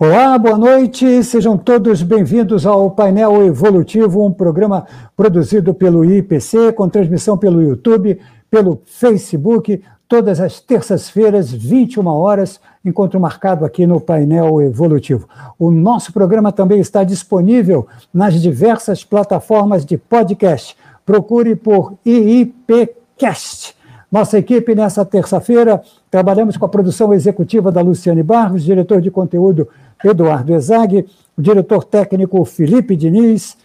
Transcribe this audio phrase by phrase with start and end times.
[0.00, 4.86] Olá, boa noite, sejam todos bem-vindos ao Painel Evolutivo, um programa
[5.16, 8.16] produzido pelo IPC, com transmissão pelo YouTube,
[8.48, 15.28] pelo Facebook, todas as terças-feiras, 21 horas, encontro marcado aqui no Painel Evolutivo.
[15.58, 20.76] O nosso programa também está disponível nas diversas plataformas de podcast.
[21.04, 23.76] Procure por IIPcast.
[24.10, 29.68] Nossa equipe, nessa terça-feira, trabalhamos com a produção executiva da Luciane Barros, diretor de conteúdo
[30.04, 33.56] Eduardo Ezag, diretor técnico Felipe Diniz,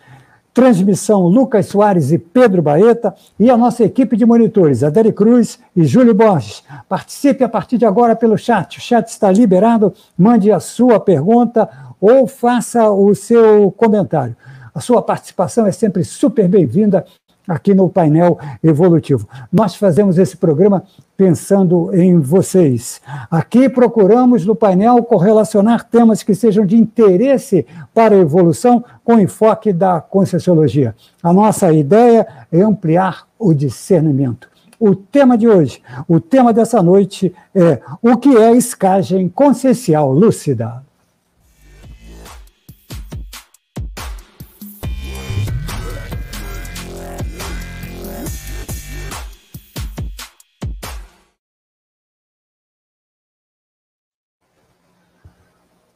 [0.54, 5.84] transmissão Lucas Soares e Pedro Baeta, e a nossa equipe de monitores, Adele Cruz e
[5.84, 6.64] Júlio Borges.
[6.88, 8.78] Participe a partir de agora pelo chat.
[8.78, 9.94] O chat está liberado.
[10.18, 11.68] Mande a sua pergunta
[12.00, 14.36] ou faça o seu comentário.
[14.76, 17.06] A sua participação é sempre super bem-vinda
[17.48, 19.28] aqui no painel evolutivo.
[19.52, 20.84] Nós fazemos esse programa
[21.16, 23.02] pensando em vocês.
[23.30, 29.72] Aqui procuramos no painel correlacionar temas que sejam de interesse para a evolução com enfoque
[29.72, 30.96] da Conscienciologia.
[31.22, 34.50] A nossa ideia é ampliar o discernimento.
[34.80, 40.84] O tema de hoje, o tema dessa noite é o que é escagem consciencial lúcida.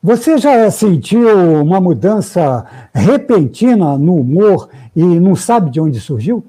[0.01, 1.27] Você já sentiu
[1.61, 6.45] uma mudança repentina no humor e não sabe de onde surgiu?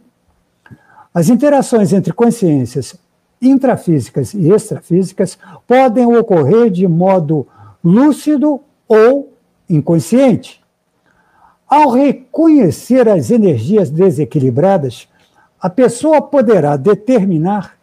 [1.14, 2.94] As interações entre consciências
[3.40, 7.46] intrafísicas e extrafísicas podem ocorrer de modo
[7.82, 9.32] lúcido ou
[9.68, 10.62] inconsciente.
[11.66, 15.08] Ao reconhecer as energias desequilibradas,
[15.58, 17.78] a pessoa poderá determinar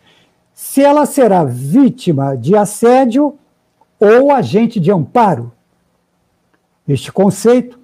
[0.53, 3.37] se ela será vítima de assédio
[3.99, 5.51] ou agente de amparo
[6.87, 7.79] este conceito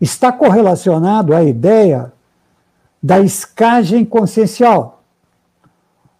[0.00, 2.12] está correlacionado à ideia
[3.02, 5.02] da escagem consciencial.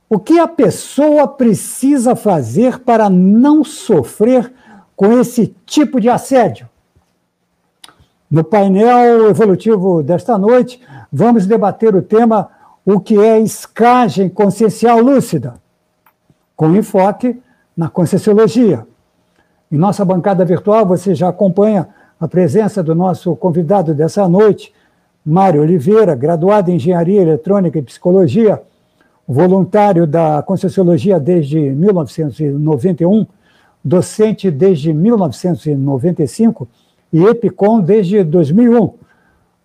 [0.08, 4.52] O que a pessoa precisa fazer para não sofrer
[4.94, 6.68] com esse tipo de assédio?
[8.30, 10.80] No painel evolutivo desta noite,
[11.10, 12.50] vamos debater o tema
[12.84, 15.54] O que é escagem consciencial lúcida,
[16.56, 17.40] com enfoque
[17.76, 18.86] na conscienciologia.
[19.72, 21.86] Em nossa bancada virtual, você já acompanha
[22.18, 24.72] a presença do nosso convidado dessa noite,
[25.24, 28.60] Mário Oliveira, graduado em Engenharia Eletrônica e Psicologia,
[29.28, 33.24] voluntário da Conscienciologia desde 1991,
[33.84, 36.66] docente desde 1995
[37.12, 38.94] e EPICOM desde 2001,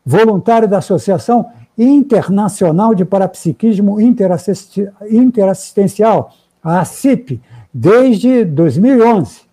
[0.05, 6.31] voluntário da Associação Internacional de Parapsiquismo Interassistencial,
[6.63, 7.41] a ACIP,
[7.73, 9.44] desde 2011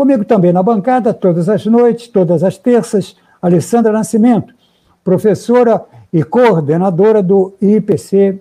[0.00, 4.54] Comigo também na bancada, todas as noites, todas as terças, Alessandra Nascimento,
[5.04, 8.40] professora e coordenadora do IPC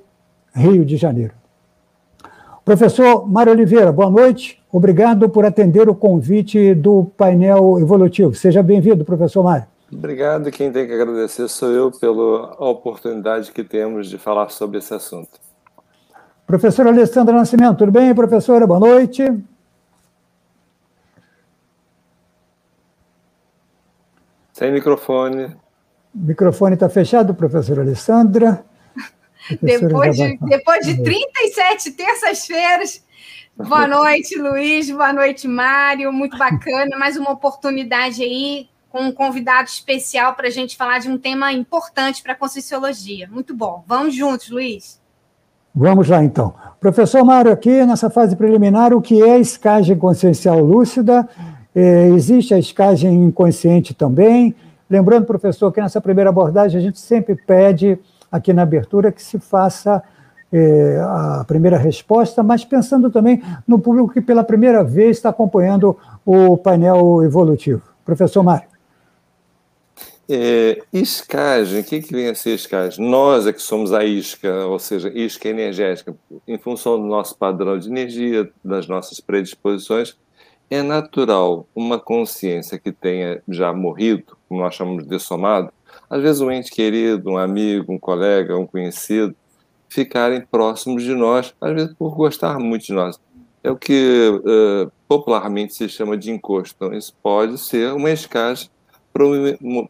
[0.55, 1.33] Rio de Janeiro.
[2.63, 4.63] Professor Mário Oliveira, boa noite.
[4.71, 8.33] Obrigado por atender o convite do painel evolutivo.
[8.33, 9.67] Seja bem-vindo, professor Mário.
[9.91, 10.49] Obrigado.
[10.51, 15.37] Quem tem que agradecer sou eu pela oportunidade que temos de falar sobre esse assunto.
[16.47, 18.65] Professora Alessandra Nascimento, tudo bem, professora?
[18.65, 19.29] Boa noite.
[24.59, 25.45] Sem microfone.
[26.13, 28.65] O microfone está fechado, professora Alessandra.
[29.61, 33.01] depois, de, depois de 37 terças-feiras.
[33.55, 34.91] Boa noite, Luiz.
[34.91, 36.11] Boa noite, Mário.
[36.11, 36.97] Muito bacana.
[36.97, 41.53] Mais uma oportunidade aí com um convidado especial para a gente falar de um tema
[41.53, 43.29] importante para a Conscienciologia.
[43.31, 43.85] Muito bom.
[43.87, 44.99] Vamos juntos, Luiz.
[45.73, 46.53] Vamos lá, então.
[46.81, 51.29] Professor Mário, aqui nessa fase preliminar, o que é escagem consciencial lúcida?
[51.81, 54.53] É, existe a escagem inconsciente também.
[54.89, 57.97] Lembrando, professor, que nessa primeira abordagem a gente sempre pede,
[58.29, 60.03] aqui na abertura, que se faça
[60.51, 65.97] é, a primeira resposta, mas pensando também no público que pela primeira vez está acompanhando
[66.25, 67.81] o painel evolutivo.
[68.03, 68.67] Professor Mário.
[70.27, 73.09] É, escagem, o que, que vem a ser escagem?
[73.09, 76.13] Nós é que somos a isca, ou seja, isca energética,
[76.45, 80.17] em função do nosso padrão de energia, das nossas predisposições,
[80.69, 85.71] é natural uma consciência que tenha já morrido, como nós chamamos de dessomado,
[86.09, 89.35] às vezes um ente querido, um amigo, um colega, um conhecido,
[89.87, 93.19] ficarem próximos de nós, às vezes por gostar muito de nós.
[93.63, 96.75] É o que uh, popularmente se chama de encosto.
[96.75, 98.69] Então, isso pode ser uma escagem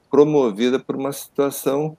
[0.09, 1.95] promovida por uma situação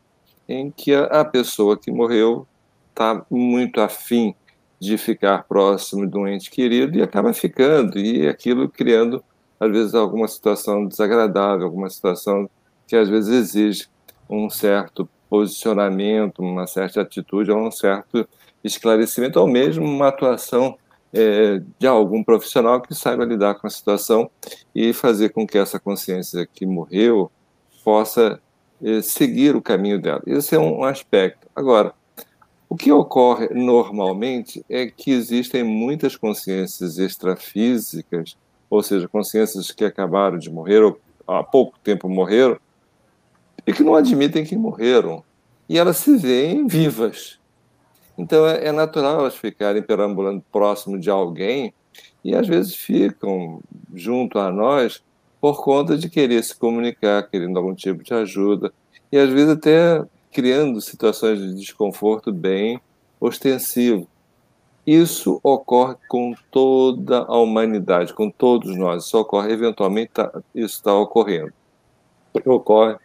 [0.48, 2.46] em que a pessoa que morreu
[2.90, 4.34] está muito afim
[4.80, 9.22] de ficar próximo de um ente querido e acaba ficando, e aquilo criando
[9.60, 12.48] às vezes, alguma situação desagradável, alguma situação
[12.86, 13.88] que às vezes exige
[14.28, 18.26] um certo posicionamento, uma certa atitude, ou um certo
[18.64, 20.78] esclarecimento, ou mesmo uma atuação
[21.12, 24.30] é, de algum profissional que saiba lidar com a situação
[24.74, 27.30] e fazer com que essa consciência que morreu
[27.84, 28.40] possa
[28.82, 30.22] é, seguir o caminho dela.
[30.26, 31.46] Esse é um aspecto.
[31.54, 31.92] Agora,
[32.70, 38.36] o que ocorre normalmente é que existem muitas consciências extrafísicas,
[38.70, 42.56] ou seja, consciências que acabaram de morrer ou há pouco tempo morreram,
[43.66, 45.24] e que não admitem que morreram.
[45.68, 47.40] E elas se veem vivas.
[48.16, 51.74] Então é, é natural elas ficarem perambulando próximo de alguém
[52.24, 53.60] e às vezes ficam
[53.92, 55.02] junto a nós
[55.40, 58.72] por conta de querer se comunicar, querendo algum tipo de ajuda,
[59.10, 62.80] e às vezes até criando situações de desconforto bem
[63.20, 64.08] ostensivo.
[64.86, 69.04] Isso ocorre com toda a humanidade, com todos nós.
[69.04, 71.52] Isso ocorre, eventualmente, tá, isso está ocorrendo.
[72.46, 72.96] Ocorre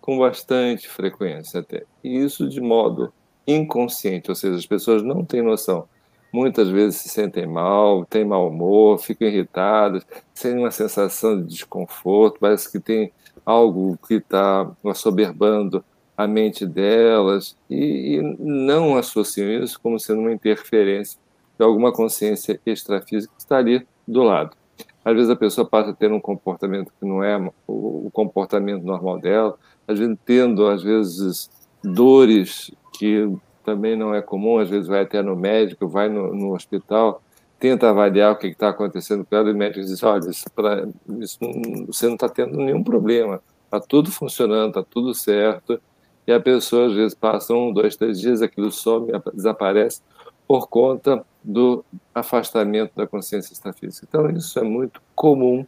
[0.00, 1.84] com bastante frequência até.
[2.02, 3.12] E isso de modo
[3.46, 5.88] inconsciente, ou seja, as pessoas não têm noção.
[6.32, 10.04] Muitas vezes se sentem mal, têm mau humor, ficam irritadas,
[10.40, 13.12] têm uma sensação de desconforto, parece que tem
[13.44, 15.84] algo que está assoberbando
[16.16, 21.18] a mente delas e, e, não associam isso como sendo uma interferência
[21.58, 24.56] de alguma consciência extrafísica que está ali do lado.
[25.04, 29.18] Às vezes a pessoa passa a ter um comportamento que não é o, comportamento normal
[29.18, 29.56] dela,
[29.86, 31.50] às vezes tendo às vezes
[31.82, 33.28] dores que
[33.64, 37.22] também não é comum, às vezes vai até no médico, vai no, no hospital,
[37.58, 40.86] tenta avaliar o que está acontecendo com ela, e o médico diz, olha, isso pra,
[41.18, 45.80] isso não, você não está tendo nenhum problema, está tudo funcionando, está tudo certo,
[46.26, 50.00] e a pessoa às vezes passa um, dois, três dias, aquilo some, desaparece,
[50.46, 51.84] por conta do
[52.14, 54.06] afastamento da consciência extrafísica.
[54.08, 55.66] Então, isso é muito comum.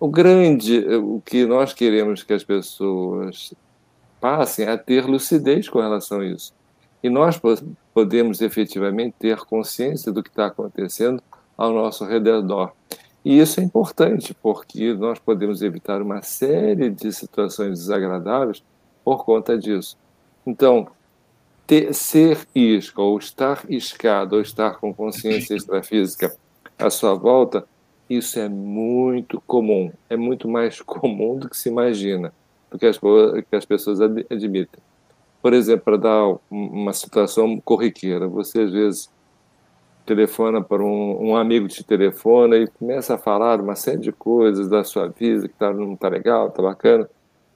[0.00, 3.52] O grande, o que nós queremos que as pessoas
[4.20, 6.52] passem a ter lucidez com relação a isso.
[7.02, 7.40] E nós
[7.94, 11.22] podemos efetivamente ter consciência do que está acontecendo
[11.56, 12.72] ao nosso redor.
[13.24, 18.62] E isso é importante, porque nós podemos evitar uma série de situações desagradáveis
[19.08, 19.96] por conta disso.
[20.46, 20.88] Então,
[21.66, 26.36] ter, ser isca, ou estar iscado, ou estar com consciência extrafísica
[26.78, 27.64] à sua volta,
[28.08, 29.90] isso é muito comum.
[30.10, 32.32] É muito mais comum do que se imagina
[32.70, 34.78] do que as, que as pessoas admitem.
[35.40, 39.10] Por exemplo, para dar uma situação corriqueira, você às vezes
[40.04, 44.68] telefona para um, um, amigo te telefona e começa a falar uma série de coisas
[44.68, 47.08] da sua vida que tá, não está legal, está bacana.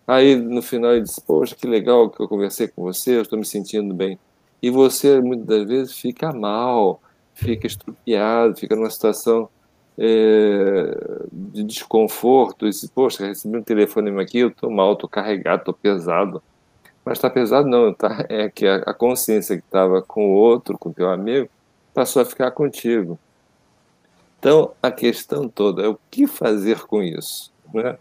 [0.07, 3.39] Aí no final ele diz: Poxa, que legal que eu conversei com você, eu estou
[3.39, 4.19] me sentindo bem.
[4.63, 7.01] E você muitas das vezes fica mal,
[7.35, 9.49] fica estrupiado, fica numa situação
[9.99, 15.61] é, de desconforto, e diz, poxa, recebi um telefonema aqui, eu estou mal, estou carregado,
[15.61, 16.43] estou pesado.
[17.05, 18.25] Mas está pesado não, tá?
[18.29, 21.49] é que a, consciência que estava com o outro, com o teu amigo,
[21.93, 23.19] passou a ficar contigo.
[24.39, 27.53] Então, a questão toda é o que fazer com isso.
[27.75, 27.97] Né?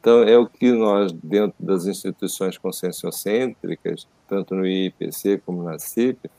[0.00, 6.30] Então, é o que nós, dentro das instituições conscienciocêntricas, tanto no IPC como na CIP,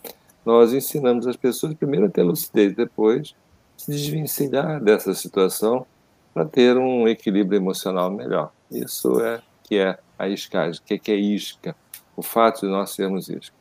[0.45, 3.35] nós ensinamos as pessoas primeiro a ter lucidez, depois
[3.75, 5.85] se desvencilhar dessa situação
[6.33, 8.51] para ter um equilíbrio emocional melhor.
[8.71, 10.79] Isso é que é a iscagem.
[10.79, 11.75] O que é isca?
[12.15, 13.55] O fato de nós sermos isca.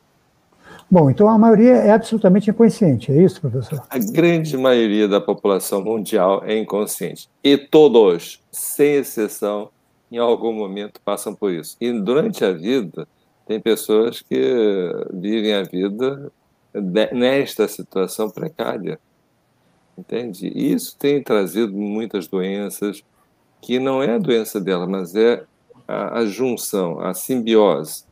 [0.91, 3.83] Bom, então a maioria é absolutamente inconsciente, é isso, professor?
[3.91, 7.29] A grande maioria da população mundial é inconsciente.
[7.43, 9.71] E todos, sem exceção,
[10.11, 11.77] em algum momento passam por isso.
[11.81, 13.07] E durante a vida,
[13.47, 16.33] tem pessoas que vivem a vida
[17.13, 18.99] nesta situação precária
[19.97, 20.49] entende?
[20.55, 23.03] E isso tem trazido muitas doenças,
[23.61, 25.45] que não é a doença dela, mas é
[25.89, 28.05] a, a junção, a simbiose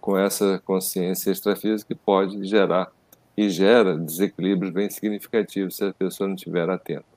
[0.00, 2.90] com essa consciência extrafísica que pode gerar
[3.36, 7.11] e gera desequilíbrios bem significativos se a pessoa não estiver atenta.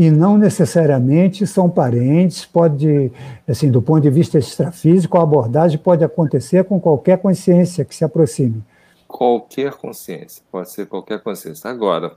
[0.00, 3.12] E não necessariamente são parentes, pode,
[3.46, 8.02] assim, do ponto de vista extrafísico, a abordagem pode acontecer com qualquer consciência que se
[8.02, 8.64] aproxime.
[9.06, 11.68] Qualquer consciência, pode ser qualquer consciência.
[11.68, 12.16] Agora,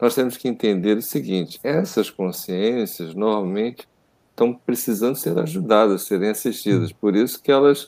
[0.00, 3.86] nós temos que entender o seguinte: essas consciências normalmente
[4.30, 6.90] estão precisando ser ajudadas, serem assistidas.
[6.90, 7.86] Por isso que elas.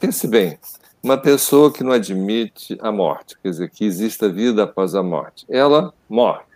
[0.00, 0.58] Pense bem,
[1.00, 5.46] uma pessoa que não admite a morte, quer dizer, que exista vida após a morte,
[5.48, 6.47] ela morre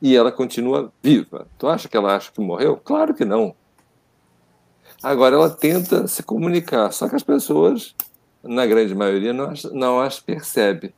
[0.00, 1.46] e ela continua viva.
[1.58, 2.76] Tu acha que ela acha que morreu?
[2.76, 3.54] Claro que não.
[5.02, 7.94] Agora ela tenta se comunicar, só que as pessoas,
[8.42, 10.94] na grande maioria, não as, não as percebe.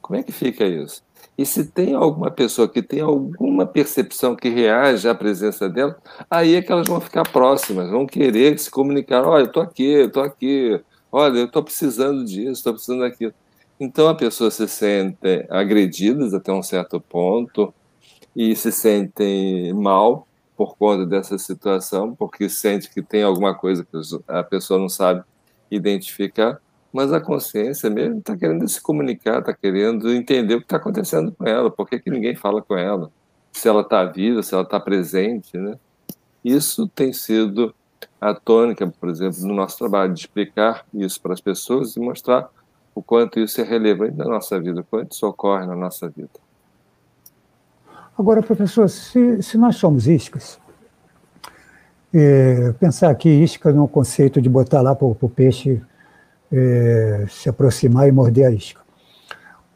[0.00, 1.02] Como é que fica isso?
[1.36, 5.96] E se tem alguma pessoa que tem alguma percepção que reage à presença dela,
[6.30, 9.24] aí é que elas vão ficar próximas, vão querer se comunicar.
[9.24, 10.80] Olha, eu estou aqui, eu estou aqui.
[11.10, 13.32] Olha, eu estou precisando disso, estou precisando daquilo.
[13.80, 17.72] Então a pessoa se sente agredidas até um certo ponto
[18.36, 23.96] e se sentem mal por conta dessa situação, porque sente que tem alguma coisa que
[24.28, 25.24] a pessoa não sabe
[25.70, 26.60] identificar
[26.92, 31.32] mas a consciência mesmo está querendo se comunicar, está querendo entender o que está acontecendo
[31.32, 33.10] com ela, por que, que ninguém fala com ela,
[33.52, 35.78] se ela está viva, se ela está presente, né?
[36.44, 37.74] Isso tem sido
[38.20, 42.48] a tônica, por exemplo, no nosso trabalho, de explicar isso para as pessoas e mostrar
[42.94, 46.28] o quanto isso é relevante na nossa vida, o quanto isso ocorre na nossa vida.
[48.18, 50.58] Agora, professor, se, se nós somos iscas,
[52.12, 55.80] é, pensar aqui isca no conceito de botar lá para o peixe
[56.52, 58.80] é, se aproximar e morder a isca.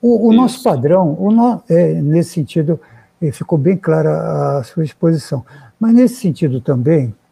[0.03, 2.79] O, o nosso padrão, o no, é, nesse sentido,
[3.23, 5.45] é, ficou bem clara a sua exposição.
[5.79, 7.24] Mas nesse sentido também, é,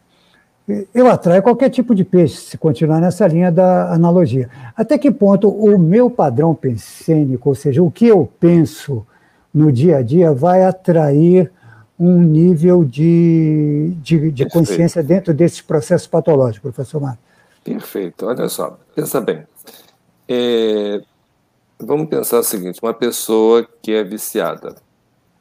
[0.93, 4.49] eu atraio qualquer tipo de peixe, se continuar nessa linha da analogia.
[4.75, 9.05] Até que ponto o meu padrão pensênico, ou seja, o que eu penso
[9.53, 11.51] no dia a dia, vai atrair
[11.99, 17.23] um nível de, de, de consciência dentro desses processos patológicos, professor Marcos?
[17.63, 18.25] Perfeito.
[18.25, 19.43] Olha só, pensa bem.
[20.27, 21.01] É,
[21.79, 24.75] vamos pensar o seguinte: uma pessoa que é viciada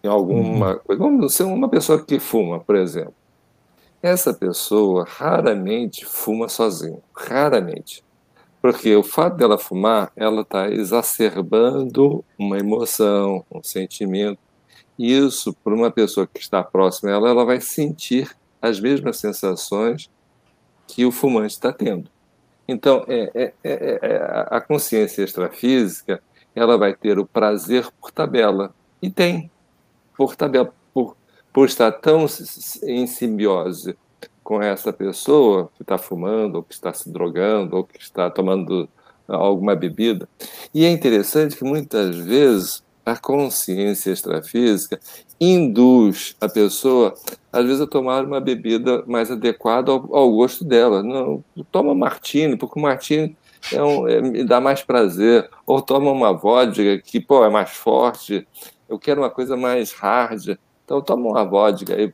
[0.02, 0.78] em alguma uhum.
[0.84, 3.14] coisa, vamos ser uma pessoa que fuma, por exemplo.
[4.02, 8.02] Essa pessoa raramente fuma sozinha, raramente.
[8.60, 14.40] Porque o fato dela fumar, ela está exacerbando uma emoção, um sentimento.
[14.98, 19.18] E isso, para uma pessoa que está próxima a ela, ela vai sentir as mesmas
[19.18, 20.10] sensações
[20.86, 22.10] que o fumante está tendo.
[22.66, 26.20] Então, é, é, é, é, a consciência extrafísica
[26.54, 28.74] ela vai ter o prazer por tabela.
[29.00, 29.50] E tem,
[30.16, 30.72] por tabela,
[31.52, 32.26] por, estar tão
[32.82, 33.96] em simbiose
[34.42, 38.88] com essa pessoa que está fumando, ou que está se drogando, ou que está tomando
[39.28, 40.28] alguma bebida.
[40.74, 44.98] E é interessante que muitas vezes a consciência extrafísica
[45.40, 47.14] induz a pessoa,
[47.52, 51.02] às vezes, a tomar uma bebida mais adequada ao, ao gosto dela.
[51.02, 53.36] Não, toma martini, porque o martini
[53.72, 55.50] é um, é, me dá mais prazer.
[55.66, 58.46] Ou toma uma vodka que, pô, é mais forte.
[58.88, 60.56] Eu quero uma coisa mais hard.
[60.84, 62.12] Então, toma uma vodka aí.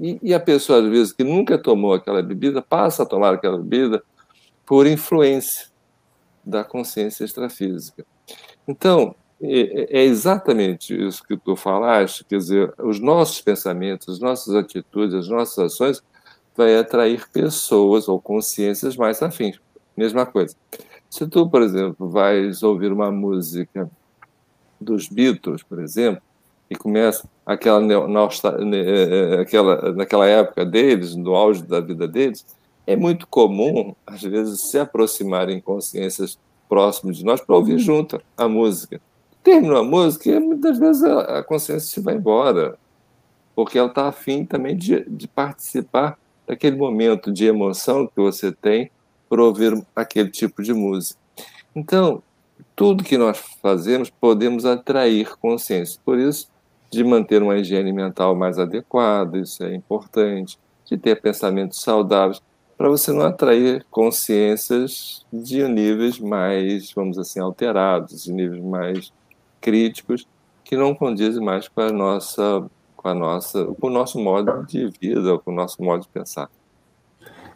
[0.00, 3.58] E, e a pessoa, às vezes, que nunca tomou aquela bebida, passa a tomar aquela
[3.58, 4.02] bebida
[4.64, 5.68] por influência
[6.44, 8.06] da consciência extrafísica.
[8.66, 14.54] Então, é, é exatamente isso que tu falaste, quer dizer, os nossos pensamentos, as nossas
[14.54, 16.02] atitudes, as nossas ações
[16.56, 19.60] vai atrair pessoas ou consciências mais afins.
[19.96, 20.56] Mesma coisa.
[21.10, 23.90] Se tu, por exemplo, vais ouvir uma música
[24.80, 26.22] dos Beatles, por exemplo,
[26.68, 27.80] e começa aquela,
[28.74, 32.44] é, aquela naquela época deles, no auge da vida deles,
[32.86, 38.48] é muito comum, às vezes, se aproximarem consciências próximas de nós para ouvir junto a
[38.48, 39.00] música.
[39.42, 42.78] Terminou a música e muitas vezes a, consciência se vai embora,
[43.54, 48.90] porque ela está afim também de, de participar daquele momento de emoção que você tem
[49.28, 51.18] por ouvir aquele tipo de música.
[51.74, 52.22] Então,
[52.74, 56.00] tudo que nós fazemos podemos atrair consciência.
[56.04, 56.48] Por isso,
[56.90, 62.40] de manter uma higiene mental mais adequada, isso é importante, de ter pensamentos saudáveis,
[62.76, 69.12] para você não atrair consciências de níveis mais, vamos assim, alterados, de níveis mais
[69.60, 70.26] críticos
[70.62, 74.90] que não condizem mais com a nossa com a nossa com o nosso modo de
[75.00, 76.50] vida, com o nosso modo de pensar.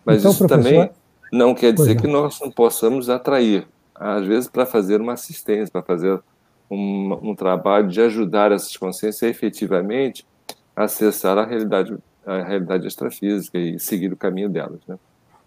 [0.04, 0.70] Mas então, isso professor...
[0.70, 0.90] também
[1.32, 5.82] não quer dizer que nós não possamos atrair, às vezes para fazer uma assistência, para
[5.82, 6.20] fazer
[6.70, 10.26] um, um, trabalho de ajudar essas consciências a efetivamente
[10.76, 14.96] acessar a realidade a realidade extrafísica e seguir o caminho delas, né?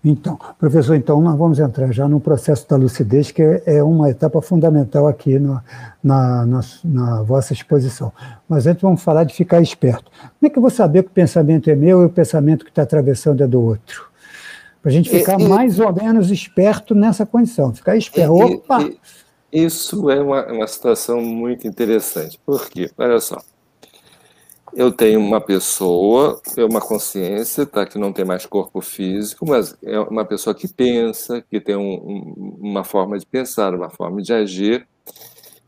[0.06, 4.42] Então, professor, então nós vamos entrar já no processo da lucidez, que é, uma etapa
[4.42, 5.62] fundamental aqui no,
[6.04, 8.12] na, na, na, vossa exposição.
[8.50, 10.12] Mas antes vamos falar de ficar esperto.
[10.12, 12.72] Como é que eu vou saber que o pensamento é meu e o pensamento que
[12.72, 14.10] está atravessando é do outro?
[14.82, 18.36] Para a gente ficar e, mais ou menos esperto nessa condição, ficar esperto.
[18.36, 18.90] E, Opa!
[19.54, 22.40] Isso é uma, uma situação muito interessante.
[22.46, 22.90] Por quê?
[22.98, 23.38] Olha só
[24.76, 29.78] eu tenho uma pessoa, é uma consciência, tá, que não tem mais corpo físico, mas
[29.84, 34.22] é uma pessoa que pensa, que tem um, um, uma forma de pensar, uma forma
[34.22, 34.88] de agir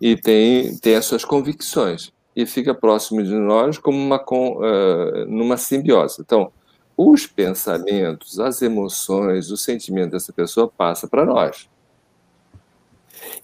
[0.02, 5.58] e tem, tem as suas convicções e fica próximo de nós como uma uh, numa
[5.58, 6.22] simbiose.
[6.22, 6.52] Então,
[6.98, 11.70] os pensamentos, as emoções, o sentimento dessa pessoa passa para nós.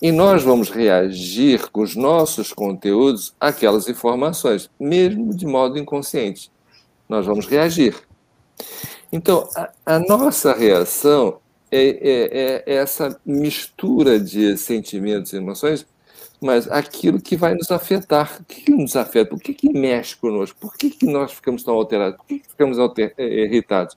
[0.01, 6.51] E nós vamos reagir com os nossos conteúdos àquelas informações, mesmo de modo inconsciente.
[7.07, 7.95] Nós vamos reagir.
[9.11, 11.39] Então, a, a nossa reação
[11.71, 15.85] é, é, é, essa mistura de sentimentos e emoções,
[16.41, 18.39] mas aquilo que vai nos afetar.
[18.41, 19.35] O que, que nos afeta?
[19.35, 20.59] O que, que mexe conosco?
[20.59, 22.17] Por que, que nós ficamos tão alterados?
[22.17, 23.95] Por que, que ficamos alter, é, irritados?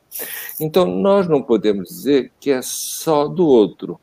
[0.60, 3.98] Então, nós não podemos dizer que é só do outro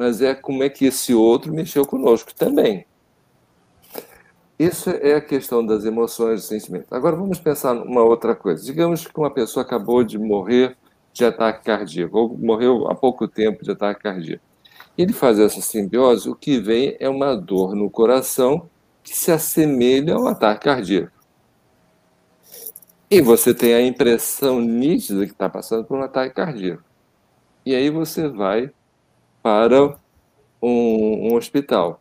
[0.00, 2.86] mas é como é que esse outro mexeu conosco também.
[4.58, 6.90] Isso é a questão das emoções, dos sentimentos.
[6.90, 8.64] Agora vamos pensar numa outra coisa.
[8.64, 10.74] Digamos que uma pessoa acabou de morrer
[11.12, 14.42] de ataque cardíaco, ou morreu há pouco tempo de ataque cardíaco.
[14.96, 18.70] Ele faz essa simbiose, o que vem é uma dor no coração
[19.02, 21.12] que se assemelha ao ataque cardíaco.
[23.10, 26.82] E você tem a impressão nítida que está passando por um ataque cardíaco.
[27.66, 28.72] E aí você vai
[29.42, 29.96] para
[30.62, 32.00] um, um hospital.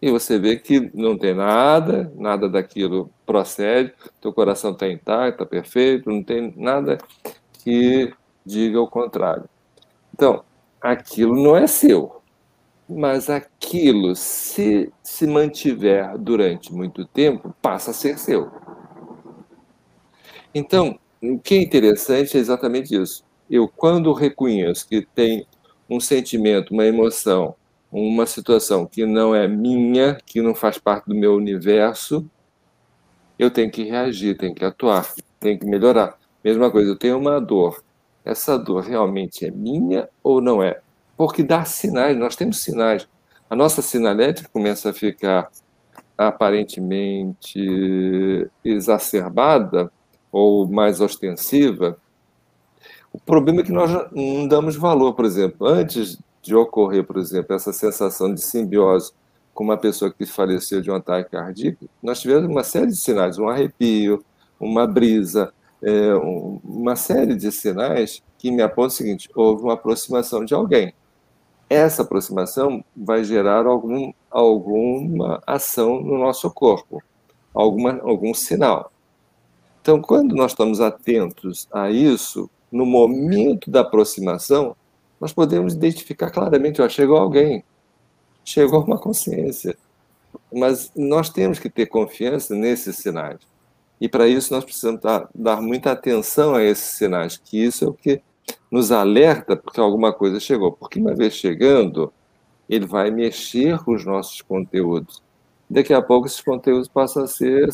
[0.00, 5.46] E você vê que não tem nada, nada daquilo procede, teu coração está intacto, está
[5.46, 6.98] perfeito, não tem nada
[7.62, 8.12] que
[8.44, 9.44] diga o contrário.
[10.12, 10.42] Então,
[10.80, 12.20] aquilo não é seu,
[12.88, 18.50] mas aquilo, se se mantiver durante muito tempo, passa a ser seu.
[20.54, 23.24] Então, o que é interessante é exatamente isso.
[23.48, 25.46] Eu, quando reconheço que tem
[25.94, 27.54] um sentimento, uma emoção,
[27.90, 32.28] uma situação que não é minha, que não faz parte do meu universo,
[33.38, 36.18] eu tenho que reagir, tenho que atuar, tenho que melhorar.
[36.42, 37.82] Mesma coisa, eu tenho uma dor.
[38.24, 40.80] Essa dor realmente é minha ou não é?
[41.16, 43.06] Porque dá sinais, nós temos sinais.
[43.50, 45.50] A nossa sinalética começa a ficar
[46.16, 49.92] aparentemente exacerbada
[50.30, 51.98] ou mais ostensiva
[53.12, 57.54] o problema é que nós não damos valor, por exemplo, antes de ocorrer, por exemplo,
[57.54, 59.12] essa sensação de simbiose
[59.52, 63.38] com uma pessoa que faleceu de um ataque cardíaco, nós tivemos uma série de sinais,
[63.38, 64.24] um arrepio,
[64.58, 69.74] uma brisa, é, um, uma série de sinais que me apontam o seguinte: houve uma
[69.74, 70.94] aproximação de alguém.
[71.68, 77.02] Essa aproximação vai gerar algum, alguma ação no nosso corpo,
[77.52, 78.90] alguma, algum sinal.
[79.80, 84.74] Então, quando nós estamos atentos a isso, no momento da aproximação,
[85.20, 87.62] nós podemos identificar claramente, ó, chegou alguém,
[88.44, 89.76] chegou uma consciência.
[90.52, 93.38] Mas nós temos que ter confiança nesses sinais.
[94.00, 97.88] E para isso nós precisamos dar, dar muita atenção a esses sinais, que isso é
[97.88, 98.20] o que
[98.70, 100.72] nos alerta porque alguma coisa chegou.
[100.72, 102.12] Porque uma vez chegando,
[102.68, 105.22] ele vai mexer com os nossos conteúdos.
[105.68, 107.68] Daqui a pouco esses conteúdos passam a ser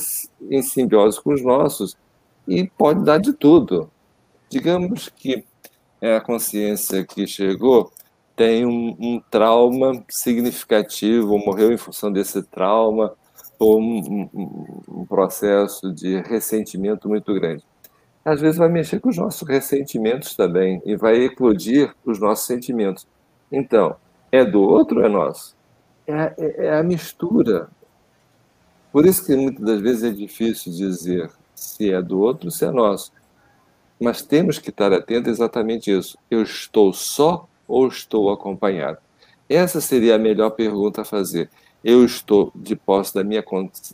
[0.50, 1.96] em simbiose com os nossos
[2.46, 3.90] e pode dar de tudo.
[4.48, 5.44] Digamos que
[6.00, 7.92] é a consciência que chegou
[8.38, 13.12] tem um, um trauma significativo, ou morreu em função desse trauma,
[13.58, 17.64] ou um, um, um, processo de ressentimento muito grande.
[18.24, 23.08] Às vezes vai mexer com os nossos ressentimentos também e vai eclodir os nossos sentimentos.
[23.50, 23.96] Então,
[24.30, 25.56] é do outro ou é nosso?
[26.06, 27.68] É, é, é a mistura.
[28.92, 32.64] Por isso que muitas das vezes é difícil dizer se é do outro ou se
[32.64, 33.12] é nosso.
[34.00, 36.16] Mas temos que estar atentos a exatamente isso.
[36.30, 38.98] Eu estou só ou estou acompanhado?
[39.48, 41.50] Essa seria a melhor pergunta a fazer.
[41.82, 43.42] Eu estou de posse da minha,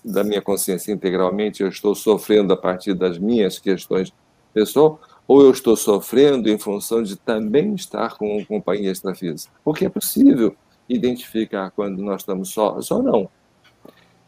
[0.05, 1.63] da minha consciência integralmente?
[1.63, 4.13] Eu estou sofrendo a partir das minhas questões
[4.53, 5.01] pessoal?
[5.27, 9.53] Ou eu estou sofrendo em função de também estar com uma companhia extrafísica?
[9.65, 10.55] Porque é possível
[10.89, 13.29] identificar quando nós estamos sós ou não.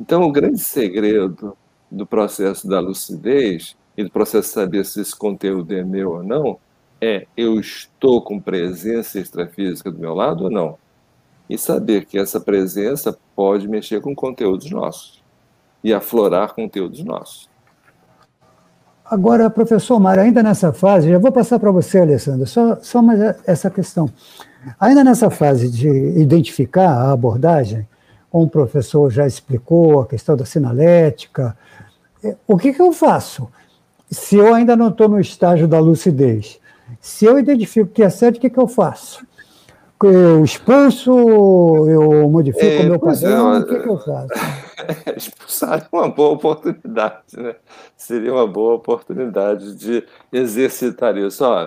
[0.00, 1.56] Então, o grande segredo
[1.90, 6.58] do processo da lucidez e do processo saber se esse conteúdo é meu ou não,
[7.00, 10.78] é eu estou com presença extrafísica do meu lado ou não?
[11.48, 15.22] E saber que essa presença pode mexer com conteúdos nossos
[15.82, 17.48] e aflorar conteúdos nossos.
[19.08, 23.20] Agora, professor Mário, ainda nessa fase, já vou passar para você, Alessandra, só, só mais
[23.46, 24.10] essa questão.
[24.80, 27.86] Ainda nessa fase de identificar a abordagem,
[28.28, 31.56] como o professor já explicou, a questão da sinalética,
[32.22, 33.48] é, o que, que eu faço?
[34.10, 36.60] Se eu ainda não estou no estágio da lucidez,
[37.00, 39.26] se eu identifico que é certo, o que, que eu faço?
[40.02, 44.28] Eu expulso, eu modifico é, o meu padrão, é, o que, que eu faço?
[45.16, 47.56] Expulsar é uma boa oportunidade, né?
[47.96, 51.42] Seria uma boa oportunidade de exercitar isso.
[51.42, 51.66] Ó,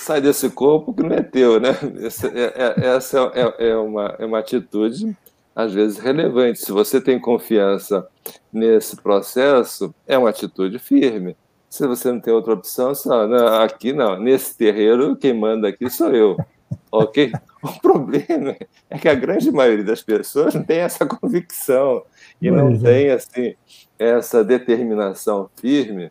[0.00, 1.76] sai desse corpo que não é teu, né?
[2.02, 5.14] Essa, é, é essa é, é, uma, é uma atitude,
[5.54, 6.60] às vezes, relevante.
[6.60, 8.06] Se você tem confiança
[8.50, 11.36] nesse processo, é uma atitude firme.
[11.70, 15.88] Se você não tem outra opção, só, não, aqui não, nesse terreiro, quem manda aqui
[15.88, 16.36] sou eu.
[16.90, 17.32] ok?
[17.62, 18.56] O problema
[18.88, 22.02] é que a grande maioria das pessoas não tem essa convicção
[22.42, 22.78] e não é.
[22.78, 23.54] tem assim
[23.96, 26.10] essa determinação firme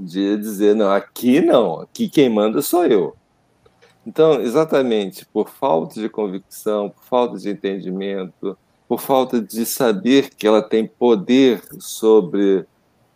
[0.00, 3.16] de dizer não, aqui não, aqui quem manda sou eu.
[4.04, 10.46] Então, exatamente por falta de convicção, por falta de entendimento, por falta de saber que
[10.46, 12.66] ela tem poder sobre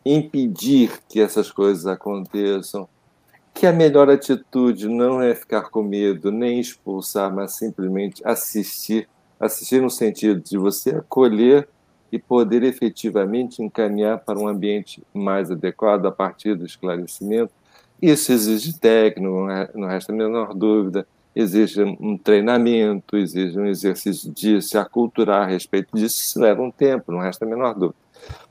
[0.05, 2.89] impedir que essas coisas aconteçam,
[3.55, 9.09] que a melhor atitude não é ficar com medo, nem expulsar, mas simplesmente assistir
[9.39, 11.69] assistir no sentido de você acolher
[12.11, 17.53] e poder efetivamente encaminhar para um ambiente mais adequado a partir do esclarecimento.
[18.01, 21.07] Isso exige técnico, não resta a menor dúvida,
[21.37, 27.13] exige um treinamento, exige um exercício se aculturar a respeito disso, isso leva um tempo,
[27.13, 27.99] não resta a menor dúvida.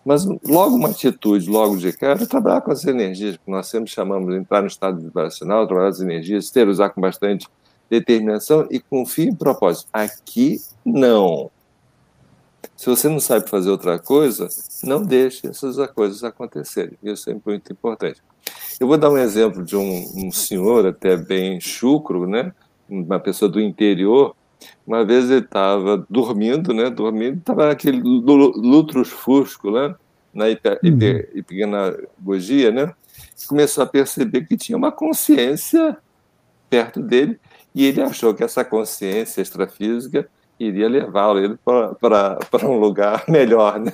[0.06, 4.34] Mas logo uma atitude, logo de cara, trabalhar com as energias, que nós sempre chamamos
[4.34, 7.48] de entrar no estado vibracional, trabalhar as energias, ter, usar com bastante
[7.90, 9.90] determinação e com fim e propósito.
[9.92, 11.52] Aqui, não.
[12.76, 14.48] Se você não sabe fazer outra coisa,
[14.84, 16.98] não deixe essas coisas acontecerem.
[17.04, 18.22] Isso é muito importante.
[18.80, 22.54] Eu vou dar um exemplo de um, um senhor até bem chucro, né?
[22.90, 24.36] uma pessoa do interior,
[24.86, 26.90] uma vez ele estava dormindo, né?
[26.90, 29.96] Dormindo, estava naquele lutros fusco, né?
[30.34, 30.96] Na hiper, uhum.
[32.72, 32.94] né?
[33.48, 35.98] Começou a perceber que tinha uma consciência
[36.70, 37.40] perto dele
[37.74, 40.28] e ele achou que essa consciência extrafísica
[40.60, 43.94] iria levá-lo para um lugar melhor, né?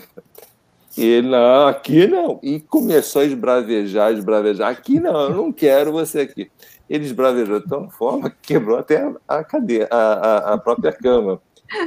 [0.96, 2.40] E ele, não, aqui não.
[2.44, 4.72] E começou a esbravejar, esbravejar.
[4.72, 6.52] Aqui não, eu não quero você aqui.
[6.90, 11.42] Ele esbravejou de tal forma que quebrou até a cadeira, a, a, a própria cama.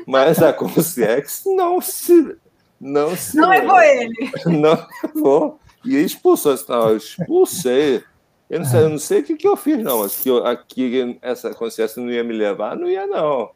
[0.06, 2.36] Mas a Consciex não se.
[2.80, 4.30] Não, se, não levou ele.
[4.46, 5.58] Não levou.
[5.84, 6.54] E expulsou.
[6.68, 8.02] Não, eu expulsei.
[8.48, 10.46] Eu não sei, eu não sei o que, que eu fiz, não, mas que eu,
[10.46, 13.50] aqui essa consciência não ia me levar, não ia, não.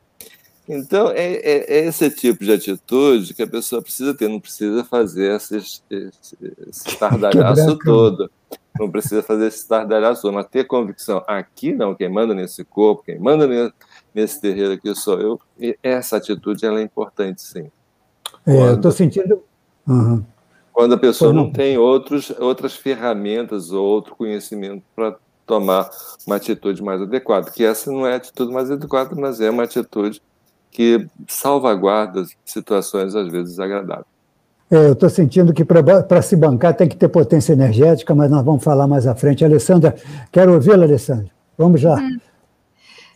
[0.69, 4.85] Então, é, é, é, esse tipo de atitude que a pessoa precisa ter, não precisa
[4.85, 8.31] fazer esse, esse, esse estardalhaço todo.
[8.79, 11.25] Não precisa fazer esse estardalhaço mas ter convicção.
[11.27, 13.49] Aqui não, quem manda nesse corpo, quem manda
[14.15, 15.41] nesse terreiro aqui sou eu.
[15.59, 17.71] E essa atitude ela é importante, sim.
[18.47, 19.43] É, quando, eu estou sentindo.
[19.87, 20.25] Uhum.
[20.73, 21.45] Quando a pessoa não.
[21.45, 25.91] não tem outros, outras ferramentas ou outro conhecimento para tomar
[26.27, 29.65] uma atitude mais adequada, que essa não é a atitude mais adequada, mas é uma
[29.65, 30.23] atitude
[30.71, 34.10] que salvaguarda situações às vezes desagradáveis.
[34.71, 38.45] É, eu estou sentindo que para se bancar tem que ter potência energética, mas nós
[38.45, 39.45] vamos falar mais à frente.
[39.45, 39.97] Alessandra,
[40.31, 41.29] quero ouvi-la, Alessandra.
[41.59, 41.97] Vamos lá.
[41.97, 42.19] Uhum.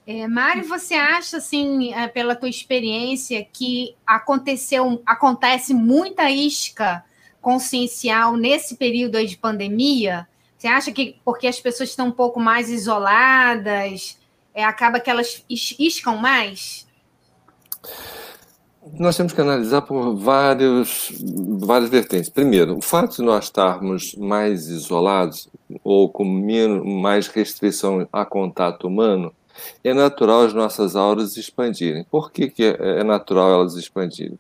[0.07, 7.03] É, Mário, você acha, assim, é, pela tua experiência, que aconteceu, acontece muita isca
[7.41, 10.27] consciencial nesse período aí de pandemia?
[10.59, 14.19] Você acha que porque as pessoas estão um pouco mais isoladas,
[14.53, 16.87] é, acaba que elas iscam mais?
[18.93, 21.11] Nós temos que analisar por vários,
[21.59, 22.29] várias vertentes.
[22.29, 25.49] Primeiro, o fato de nós estarmos mais isolados
[25.83, 29.33] ou com menos, mais restrição a contato humano,
[29.83, 32.05] é natural as nossas auras expandirem.
[32.11, 34.39] Por que, que é, é natural elas expandirem?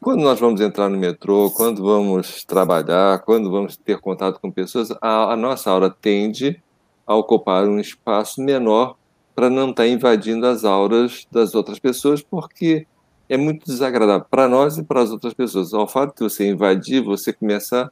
[0.00, 4.90] Quando nós vamos entrar no metrô, quando vamos trabalhar, quando vamos ter contato com pessoas,
[5.00, 6.60] a, a nossa aura tende
[7.06, 8.96] a ocupar um espaço menor
[9.34, 12.86] para não estar invadindo as auras das outras pessoas, porque
[13.28, 15.72] é muito desagradável para nós e para as outras pessoas.
[15.72, 17.90] Ao fato de você invadir, você começa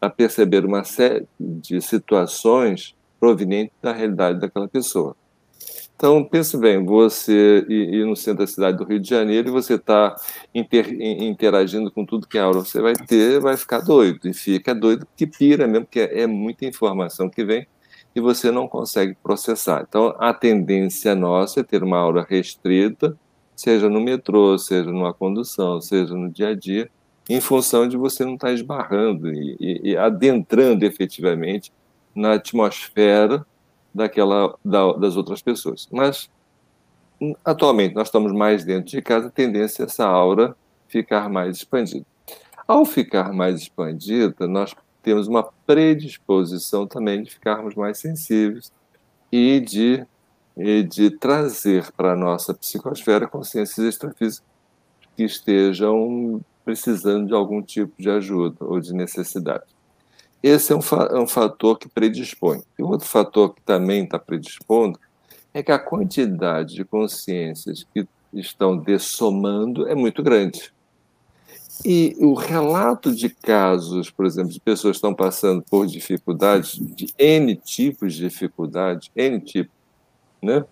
[0.00, 5.16] a perceber uma série de situações provenientes da realidade daquela pessoa.
[5.96, 9.74] Então, pense bem, você ir no centro da cidade do Rio de Janeiro e você
[9.74, 10.14] está
[10.52, 14.28] inter, interagindo com tudo que é aura você vai ter, vai ficar doido.
[14.28, 17.66] E fica doido que pira mesmo, porque é muita informação que vem
[18.14, 19.84] e você não consegue processar.
[19.88, 23.16] Então, a tendência nossa é ter uma aura restrita,
[23.54, 26.90] seja no metrô, seja numa condução, seja no dia a dia,
[27.28, 31.72] em função de você não estar esbarrando e, e, e adentrando efetivamente
[32.14, 33.44] na atmosfera
[33.94, 35.88] daquela da, das outras pessoas.
[35.90, 36.28] Mas
[37.44, 40.56] atualmente nós estamos mais dentro de casa, a tendência é essa aura
[40.88, 42.04] ficar mais expandida.
[42.66, 48.72] Ao ficar mais expandida, nós temos uma predisposição também de ficarmos mais sensíveis
[49.30, 50.04] e de,
[50.56, 54.46] de trazer para a nossa psicosfera consciências extrafísicas
[55.16, 59.64] que estejam precisando de algum tipo de ajuda ou de necessidade.
[60.42, 62.62] Esse é um, fa é um fator que predispõe.
[62.78, 64.98] E outro fator que também está predispondo
[65.52, 70.72] é que a quantidade de consciências que estão dessomando é muito grande.
[71.84, 77.06] E o relato de casos, por exemplo, de pessoas que estão passando por dificuldades, de
[77.18, 79.70] N tipos de dificuldade, N tipo,
[80.44, 80.64] né?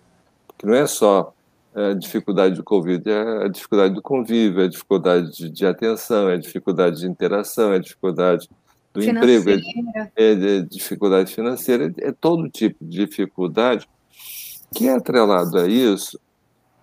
[0.57, 1.33] que não é só
[1.75, 6.29] a dificuldade do Covid, é a dificuldade do convívio, é a dificuldade de, de atenção,
[6.29, 8.49] é a dificuldade de interação, é a dificuldade
[8.93, 9.39] do financeira.
[9.39, 13.89] emprego, é, é, é, dificuldade financeira, é, é todo tipo de dificuldade
[14.73, 16.19] que, atrelado a isso,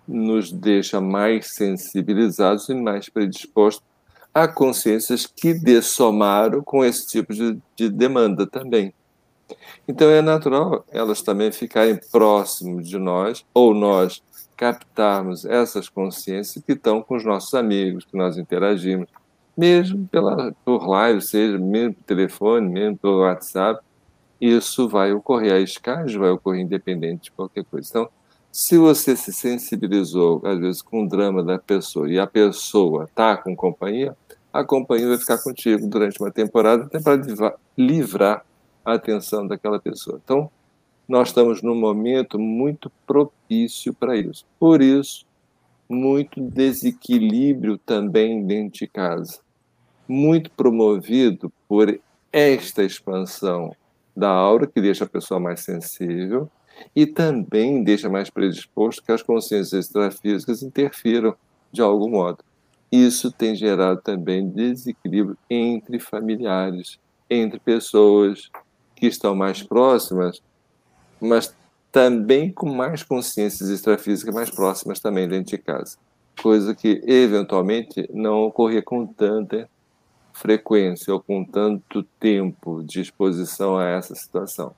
[0.07, 3.83] nos deixa mais sensibilizados e mais predispostos
[4.33, 8.93] a consciências que dessomaram com esse tipo de, de demanda também.
[9.87, 14.21] Então é natural elas também ficarem próximos de nós, ou nós
[14.55, 19.09] captarmos essas consciências que estão com os nossos amigos, que nós interagimos,
[19.57, 23.83] mesmo pela, por live, seja mesmo por telefone, mesmo pelo WhatsApp,
[24.39, 25.53] isso vai ocorrer.
[25.53, 27.87] A escagem vai ocorrer independente de qualquer coisa.
[27.89, 28.09] Então,
[28.51, 33.37] se você se sensibilizou, às vezes, com o drama da pessoa e a pessoa está
[33.37, 34.15] com companhia,
[34.51, 38.43] a companhia vai ficar contigo durante uma temporada até para livrar
[38.83, 40.19] a atenção daquela pessoa.
[40.23, 40.49] Então,
[41.07, 44.45] nós estamos num momento muito propício para isso.
[44.59, 45.25] Por isso,
[45.89, 49.39] muito desequilíbrio também dentro de casa.
[50.07, 51.99] Muito promovido por
[52.31, 53.75] esta expansão
[54.15, 56.49] da aura, que deixa a pessoa mais sensível,
[56.95, 61.35] e também deixa mais predisposto que as consciências extrafísicas interfiram
[61.71, 62.43] de algum modo.
[62.91, 68.49] Isso tem gerado também desequilíbrio entre familiares, entre pessoas
[69.01, 70.43] que estão mais próximas,
[71.19, 71.51] mas
[71.91, 75.97] também com mais consciências extrafísicas mais próximas também dentro de casa.
[76.39, 79.67] Coisa que, eventualmente, não ocorria com tanta
[80.31, 84.71] frequência ou com tanto tempo de exposição a essa situação.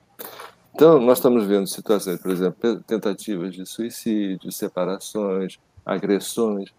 [0.74, 6.70] Então, nós estamos vendo situações, por exemplo, tentativas de suicídio, separações, agressões,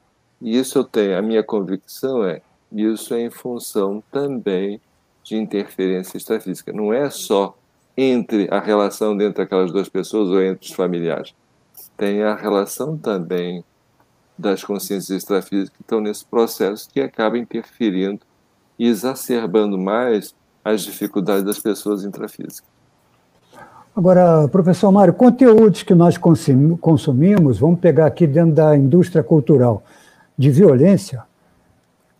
[0.41, 4.81] e isso eu tenho, a minha convicção é, isso é em função também
[5.25, 6.71] de interferência extrafísica.
[6.71, 7.57] Não é só
[7.97, 11.33] entre a relação entre aquelas duas pessoas ou entre os familiares.
[11.97, 13.63] Tem a relação também
[14.37, 18.19] das consciências extrafísicas que estão nesse processo que acaba interferindo
[18.77, 22.69] e exacerbando mais as dificuldades das pessoas intrafísicas.
[23.95, 29.83] Agora, professor Mário, conteúdos que nós consumimos, vamos pegar aqui dentro da indústria cultural,
[30.37, 31.23] de violência,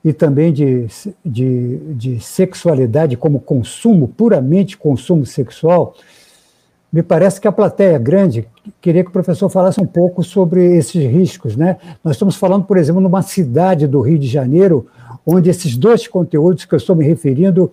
[0.05, 0.85] e também de,
[1.25, 5.95] de, de sexualidade como consumo, puramente consumo sexual,
[6.93, 8.47] me parece que a plateia grande.
[8.79, 11.55] Queria que o professor falasse um pouco sobre esses riscos.
[11.55, 11.77] Né?
[12.03, 14.85] Nós estamos falando, por exemplo, numa cidade do Rio de Janeiro,
[15.25, 17.71] onde esses dois conteúdos que eu estou me referindo,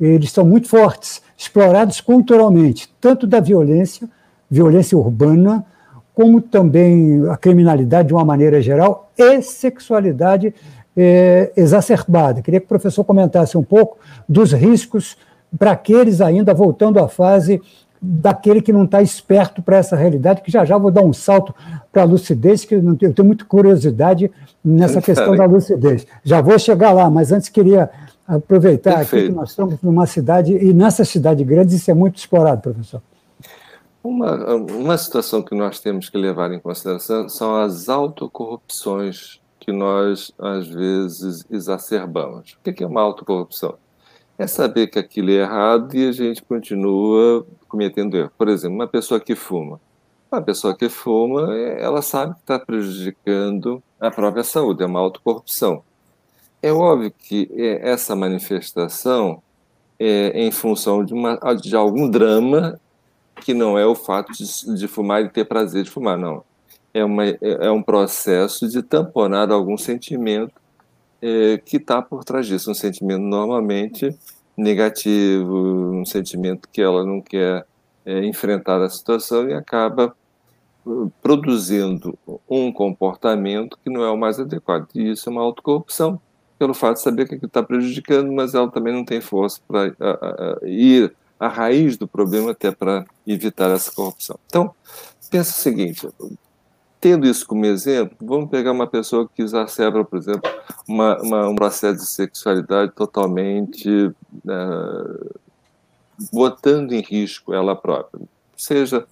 [0.00, 4.08] eles são muito fortes, explorados culturalmente, tanto da violência,
[4.50, 5.66] violência urbana,
[6.14, 10.54] como também a criminalidade de uma maneira geral e sexualidade
[10.96, 12.42] é, exacerbada.
[12.42, 15.16] Queria que o professor comentasse um pouco dos riscos
[15.58, 17.60] para aqueles ainda voltando à fase
[18.00, 21.54] daquele que não está esperto para essa realidade, que já já vou dar um salto
[21.90, 24.30] para a lucidez, que eu tenho muita curiosidade
[24.62, 26.06] nessa questão da lucidez.
[26.22, 27.88] Já vou chegar lá, mas antes queria
[28.26, 29.24] aproveitar Perfeito.
[29.24, 33.00] aqui que nós estamos numa cidade, e nessa cidade grande isso é muito explorado, professor.
[34.02, 40.30] Uma, uma situação que nós temos que levar em consideração são as autocorrupções que nós,
[40.38, 42.52] às vezes, exacerbamos.
[42.52, 43.78] O que é uma autocorrupção?
[44.38, 48.30] É saber que aquilo é errado e a gente continua cometendo erro.
[48.36, 49.80] Por exemplo, uma pessoa que fuma.
[50.30, 55.82] Uma pessoa que fuma, ela sabe que está prejudicando a própria saúde, é uma autocorrupção.
[56.60, 59.42] É óbvio que é, essa manifestação
[59.98, 62.78] é em função de, uma, de algum drama
[63.36, 66.44] que não é o fato de, de fumar e ter prazer de fumar, não
[66.94, 70.54] é, uma, é um processo de tamponar algum sentimento
[71.20, 74.16] é, que está por trás disso, um sentimento normalmente
[74.56, 77.66] negativo, um sentimento que ela não quer
[78.06, 80.14] é, enfrentar a situação e acaba
[80.86, 82.16] uh, produzindo
[82.48, 84.86] um comportamento que não é o mais adequado.
[84.94, 86.20] E isso é uma autocorrupção,
[86.56, 89.92] pelo fato de saber que está prejudicando, mas ela também não tem força para
[90.62, 94.38] ir à raiz do problema até para evitar essa corrupção.
[94.46, 94.72] Então,
[95.30, 96.08] pensa o seguinte:
[97.04, 100.50] tendo isso como exemplo, vamos pegar uma pessoa que exacerba, por exemplo,
[100.88, 105.40] uma, uma, um processo de sexualidade totalmente uh,
[106.32, 109.06] botando em risco ela própria, seja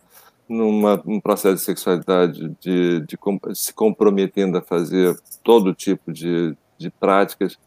[0.48, 3.18] numa, num processo de sexualidade de, de, de,
[3.55, 7.59] se comprometendo a fazer todo tipo de, de práticas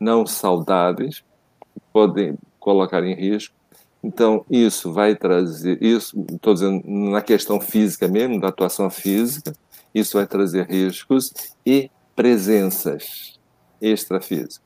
[0.00, 1.22] não saudáveis
[1.74, 3.54] que podem colocar em risco.
[4.02, 9.52] Então, isso vai trazer, isso, estou dizendo na questão física mesmo, da atuação física,
[9.94, 11.32] isso vai trazer riscos
[11.64, 13.38] e presenças
[13.80, 14.62] extrafísicas.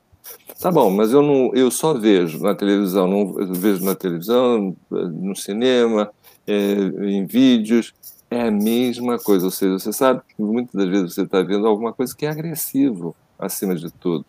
[0.60, 5.34] Tá bom, mas eu não, eu só vejo na televisão, não vejo na televisão, no
[5.36, 6.10] cinema,
[6.46, 7.94] é, em vídeos,
[8.30, 9.44] é a mesma coisa.
[9.44, 12.30] Ou seja, você sabe que muitas das vezes você está vendo alguma coisa que é
[12.30, 14.26] agressivo, acima de tudo.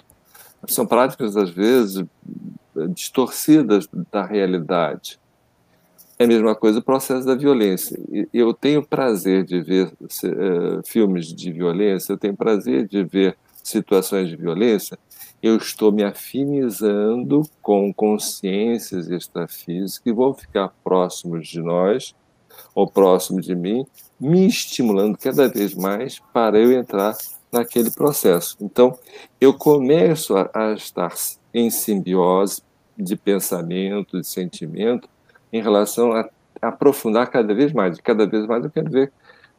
[0.68, 2.06] São práticas, às vezes,
[2.94, 5.20] distorcidas da realidade.
[6.20, 7.98] É a mesma coisa o processo da violência.
[8.34, 14.28] Eu tenho prazer de ver uh, filmes de violência, eu tenho prazer de ver situações
[14.28, 15.00] de violência,
[15.42, 22.14] eu estou me afinizando com consciências extrafísicas que vão ficar próximos de nós
[22.76, 23.86] ou próximo de mim,
[24.20, 27.16] me estimulando cada vez mais para eu entrar
[27.50, 28.58] naquele processo.
[28.60, 28.98] Então,
[29.40, 31.14] eu começo a, a estar
[31.54, 32.62] em simbiose
[32.98, 35.08] de pensamento, de sentimento,
[35.52, 36.30] em relação a,
[36.62, 38.00] aprofundar cada vez mais.
[38.00, 39.12] Cada vez mais eu quero ver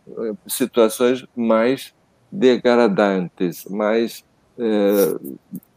[0.09, 1.95] eh, situações mais
[2.31, 4.25] degradantes, mais,
[4.59, 5.17] é,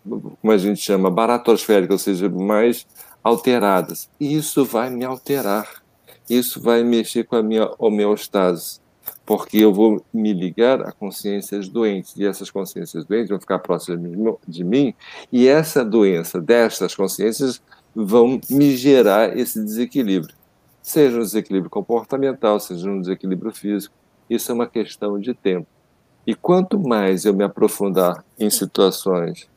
[0.03, 2.85] como a gente chama, baratosféricas, ou seja, mais
[3.23, 4.09] alteradas.
[4.19, 5.81] E isso vai me alterar.
[6.29, 8.79] Isso vai mexer com a minha homeostase,
[9.25, 14.37] porque eu vou me ligar a consciências doentes, e essas consciências doentes vão ficar próximas
[14.47, 14.93] de mim,
[15.31, 17.61] e essa doença destas consciências
[17.95, 20.35] vão me gerar esse desequilíbrio.
[20.81, 23.95] Seja um desequilíbrio comportamental, seja um desequilíbrio físico,
[24.29, 25.67] isso é uma questão de tempo.
[26.25, 29.47] E quanto mais eu me aprofundar em situações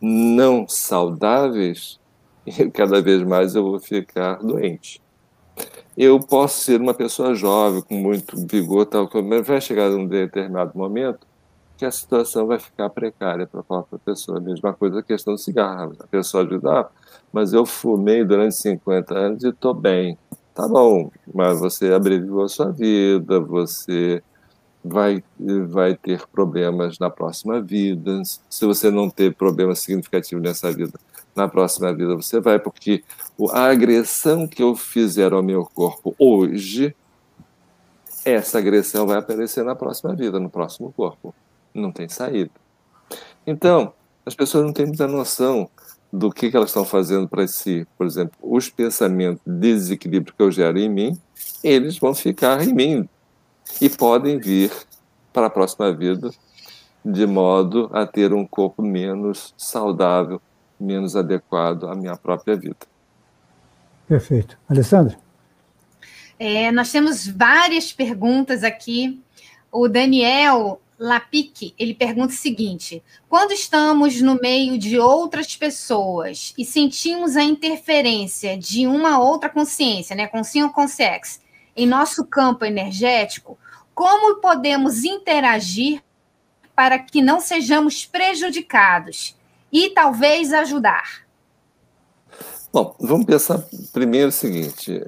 [0.00, 1.98] não saudáveis,
[2.72, 5.00] cada vez mais eu vou ficar doente.
[5.96, 10.72] Eu posso ser uma pessoa jovem, com muito vigor, tal, mas vai chegar um determinado
[10.76, 11.24] momento
[11.76, 14.38] que a situação vai ficar precária para a própria pessoa.
[14.38, 15.92] A mesma coisa a questão do cigarro.
[15.98, 16.88] A pessoa diz, ah,
[17.32, 20.16] mas eu fumei durante 50 anos e estou bem.
[20.54, 24.22] Tá bom, mas você abreviou a sua vida, você
[24.84, 25.24] vai,
[25.66, 28.22] vai ter problemas na próxima vida.
[28.48, 30.96] Se você não ter problemas significativos nessa vida,
[31.34, 33.02] na próxima vida você vai, porque
[33.50, 36.94] a agressão que eu fizer ao meu corpo hoje,
[38.24, 41.34] essa agressão vai aparecer na próxima vida, no próximo corpo.
[41.74, 42.50] Não tem saída.
[43.46, 43.92] Então,
[44.24, 45.68] as pessoas não têm muita noção
[46.12, 47.86] do que, que elas estão fazendo para si.
[47.98, 51.18] Por exemplo, os pensamentos de desequilíbrio que eu gero em mim,
[51.62, 53.08] eles vão ficar em mim
[53.80, 54.70] e podem vir
[55.32, 56.30] para a próxima vida
[57.04, 60.40] de modo a ter um corpo menos saudável,
[60.80, 62.86] menos adequado à minha própria vida.
[64.08, 64.56] Perfeito.
[64.68, 65.18] Alessandra?
[66.38, 69.20] É, nós temos várias perguntas aqui.
[69.70, 76.64] O Daniel Lapique, ele pergunta o seguinte: quando estamos no meio de outras pessoas e
[76.64, 81.42] sentimos a interferência de uma outra consciência, né, consciência ou consciex,
[81.76, 83.58] em nosso campo energético,
[83.94, 86.02] como podemos interagir
[86.74, 89.36] para que não sejamos prejudicados
[89.70, 91.23] e talvez ajudar?
[92.74, 95.00] Bom, vamos pensar primeiro o seguinte: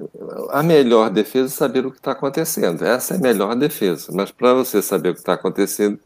[0.51, 2.81] a melhor defesa é saber o que está acontecendo.
[2.85, 4.09] Essa é a melhor defesa.
[4.13, 5.99] Mas para você saber o que está acontecendo,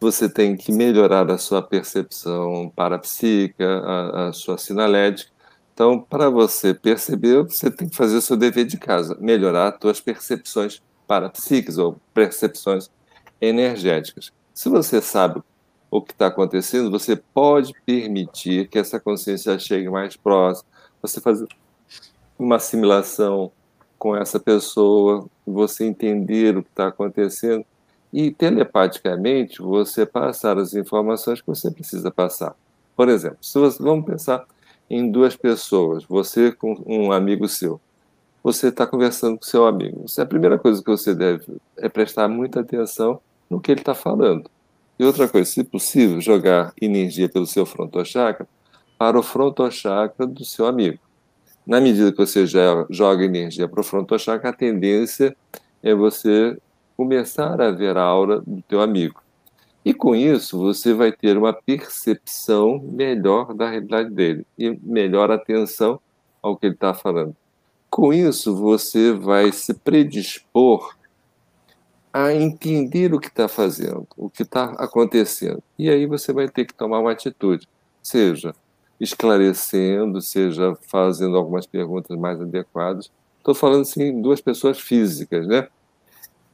[0.00, 5.30] você tem que melhorar a sua percepção parapsíquica, a, a sua sinalética.
[5.74, 9.78] Então, para você perceber, você tem que fazer o seu dever de casa, melhorar as
[9.82, 12.90] suas percepções parapsíquicas ou percepções
[13.38, 14.32] energéticas.
[14.54, 15.42] Se você sabe
[15.90, 20.71] o que está acontecendo, você pode permitir que essa consciência chegue mais próxima,
[21.02, 21.48] você fazer
[22.38, 23.50] uma assimilação
[23.98, 27.64] com essa pessoa, você entender o que está acontecendo
[28.12, 32.54] e telepaticamente você passar as informações que você precisa passar.
[32.96, 34.44] Por exemplo, se você, vamos pensar
[34.88, 37.80] em duas pessoas, você com um amigo seu
[38.42, 40.04] você está conversando com seu amigo.
[40.18, 41.44] A primeira coisa que você deve
[41.76, 44.50] é prestar muita atenção no que ele está falando.
[44.98, 48.46] E outra coisa, se possível, jogar energia pelo seu frontochakra
[49.02, 50.96] para o frontochakra do seu amigo.
[51.66, 55.36] Na medida que você joga energia para o frontochakra, a tendência
[55.82, 56.56] é você
[56.96, 59.20] começar a ver a aura do teu amigo.
[59.84, 65.98] E com isso, você vai ter uma percepção melhor da realidade dele e melhor atenção
[66.40, 67.34] ao que ele está falando.
[67.90, 70.96] Com isso, você vai se predispor
[72.12, 75.60] a entender o que está fazendo, o que está acontecendo.
[75.76, 77.66] E aí você vai ter que tomar uma atitude,
[78.00, 78.54] seja
[79.02, 83.10] esclarecendo, seja fazendo algumas perguntas mais adequadas.
[83.38, 85.66] Estou falando assim, duas pessoas físicas, né?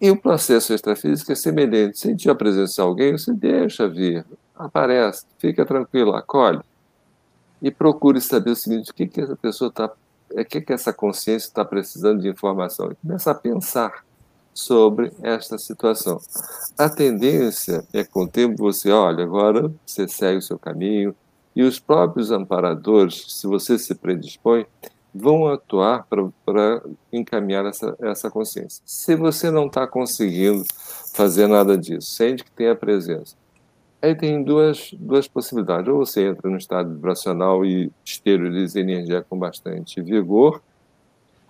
[0.00, 1.98] E o processo extrafísico é semelhante.
[1.98, 4.24] Sentir a presença de alguém, você deixa vir,
[4.56, 6.60] aparece, fica tranquilo, acolhe.
[7.60, 9.92] E procure saber o seguinte: o que, que essa pessoa está
[10.34, 12.90] é que, que essa consciência está precisando de informação?
[12.90, 14.04] E começa a pensar
[14.54, 16.20] sobre esta situação.
[16.76, 21.14] A tendência é, com o tempo, você olha, agora você segue o seu caminho,
[21.58, 24.64] e os próprios amparadores, se você se predispõe,
[25.12, 26.80] vão atuar para
[27.12, 28.80] encaminhar essa, essa consciência.
[28.86, 30.64] Se você não está conseguindo
[31.12, 33.34] fazer nada disso, sente que tem a presença,
[34.00, 35.88] aí tem duas, duas possibilidades.
[35.88, 40.62] Ou você entra no estado vibracional e esteriliza energia com bastante vigor,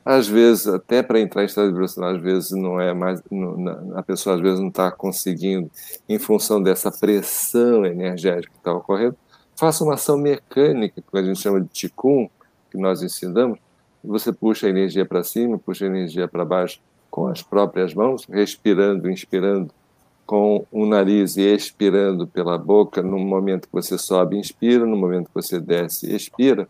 [0.02, 4.02] às vezes, até para entrar em estado vibracional, às vezes não é mais, não, a
[4.02, 5.70] pessoa às vezes não está conseguindo,
[6.08, 9.14] em função dessa pressão energética que está ocorrendo,
[9.58, 12.28] faça uma ação mecânica, que a gente chama de Ticum,
[12.70, 13.58] que nós ensinamos,
[14.04, 16.80] você puxa a energia para cima, puxa a energia para baixo
[17.10, 19.72] com as próprias mãos, respirando, inspirando
[20.24, 25.26] com o nariz e expirando pela boca, no momento que você sobe, inspira, no momento
[25.26, 26.68] que você desce, expira.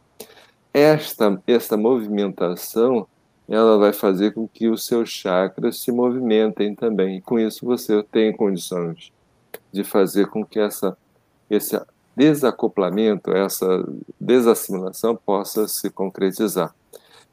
[0.72, 3.06] Esta, esta movimentação
[3.46, 7.16] ela vai fazer com que os seus chakras se movimentem também.
[7.16, 9.12] E com isso você tem condições
[9.72, 10.96] de fazer com que essa,
[11.50, 11.78] esse
[12.18, 13.88] desacoplamento, essa
[14.20, 16.74] desassimilação possa se concretizar.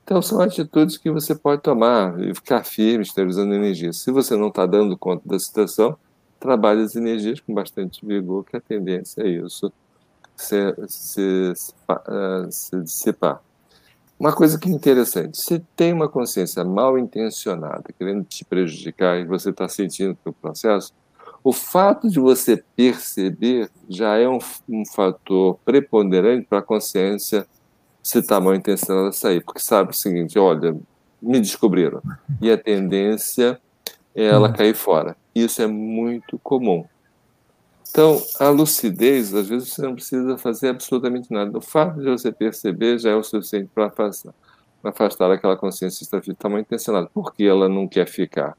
[0.03, 3.91] Então, são atitudes que você pode tomar e ficar firme, esterilizando energia.
[3.91, 5.97] Se você não está dando conta da situação,
[6.39, 9.73] trabalhe as energias com bastante vigor, que a tendência é isso
[10.35, 13.41] se, se, se, eh, dissipar.
[14.19, 19.25] Uma coisa que é interessante, se tem uma consciência mal intencionada, querendo te prejudicar e
[19.25, 20.93] você está sentindo o processo,
[21.45, 27.45] o fato de você perceber já é um, um fator preponderante para a consciência
[28.01, 30.75] se está mal intencionada sair, porque sabe o seguinte, olha,
[31.21, 32.01] me descobriram,
[32.41, 33.61] e a tendência
[34.15, 34.53] é ela hum.
[34.53, 35.15] cair fora.
[35.35, 36.83] Isso é muito comum.
[37.91, 41.55] Então, a lucidez, às vezes você não precisa fazer absolutamente nada.
[41.55, 44.33] O fato de você perceber já é o suficiente para afastar,
[44.83, 47.07] afastar aquela consciência está mal intencionada.
[47.13, 48.57] Por que ela não quer ficar?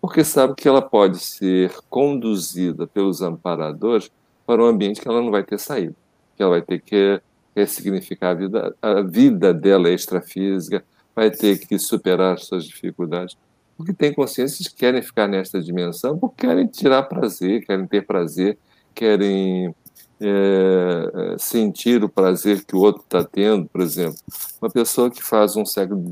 [0.00, 4.10] Porque sabe que ela pode ser conduzida pelos amparadores
[4.46, 5.94] para um ambiente que ela não vai ter saída,
[6.36, 7.20] que ela vai ter que
[7.54, 10.84] ressignificar a vida, a vida dela extrafísica,
[11.14, 13.36] vai ter que superar suas dificuldades.
[13.76, 18.58] Porque tem consciências que querem ficar nesta dimensão porque querem tirar prazer, querem ter prazer,
[18.94, 19.74] querem
[20.20, 24.18] é, sentir o prazer que o outro está tendo, por exemplo.
[24.60, 26.02] Uma pessoa que faz um cego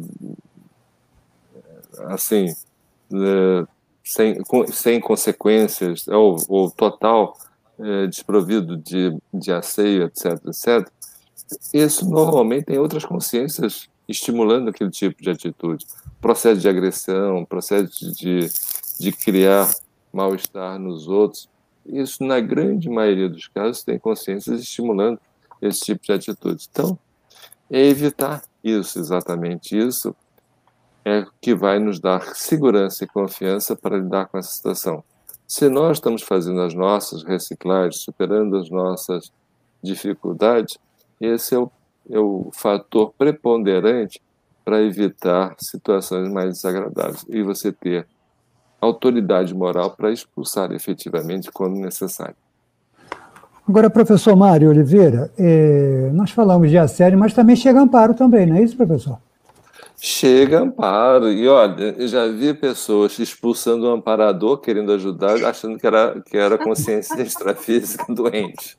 [2.05, 2.55] assim,
[3.13, 3.67] é,
[4.07, 4.37] sem,
[4.73, 7.37] sem consequências, ou, ou total
[7.79, 10.89] é, desprovido de, de asseio, etc., etc.,
[11.75, 15.85] isso normalmente tem outras consciências estimulando aquele tipo de atitude.
[16.21, 18.49] Processo de agressão, processo de,
[18.99, 19.73] de criar
[20.13, 21.49] mal-estar nos outros.
[21.85, 25.21] Isso, na grande maioria dos casos, tem consciências estimulando
[25.61, 26.69] esse tipo de atitude.
[26.71, 26.99] Então,
[27.71, 30.15] é evitar isso, exatamente isso,
[31.07, 35.05] é que vai nos dar segurança e confiança para lidar com essa situação.
[35.47, 39.31] Se nós estamos fazendo as nossas reciclagens, superando as nossas
[39.81, 40.77] dificuldades,
[41.21, 41.71] esse é o,
[42.11, 44.21] é o fator preponderante
[44.65, 48.05] para evitar situações mais desagradáveis e você ter
[48.81, 52.35] autoridade moral para expulsar efetivamente quando necessário.
[53.69, 58.57] Agora, professor Mário Oliveira, eh, nós falamos de assédio, mas também chega amparo também, não
[58.57, 59.19] é isso, professor?
[59.99, 61.31] Chega amparo.
[61.33, 66.37] E olha, eu já vi pessoas expulsando o amparador, querendo ajudar, achando que era, que
[66.37, 68.79] era consciência extrafísica doente.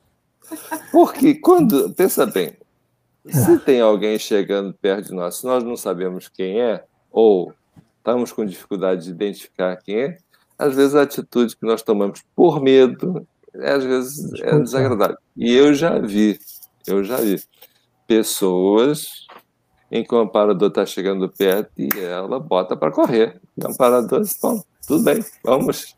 [0.92, 1.92] Porque quando.
[1.94, 2.56] Pensa bem,
[3.28, 7.52] se tem alguém chegando perto de nós, se nós não sabemos quem é, ou
[7.98, 10.18] estamos com dificuldade de identificar quem é,
[10.58, 15.18] às vezes a atitude que nós tomamos por medo, às vezes é desagradável.
[15.36, 16.38] E eu já vi,
[16.86, 17.40] eu já vi
[18.06, 19.26] pessoas
[19.90, 23.40] em que o amparador está chegando perto e ela bota para correr.
[23.56, 25.96] O amparador diz, bom, tudo bem, vamos,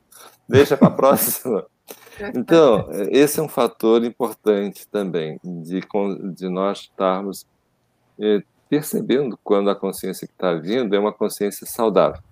[0.49, 1.66] deixa para a próxima.
[2.34, 5.80] Então, esse é um fator importante também, de,
[6.34, 7.47] de nós estarmos
[8.18, 12.22] eh, percebendo quando a consciência que está vindo é uma consciência saudável.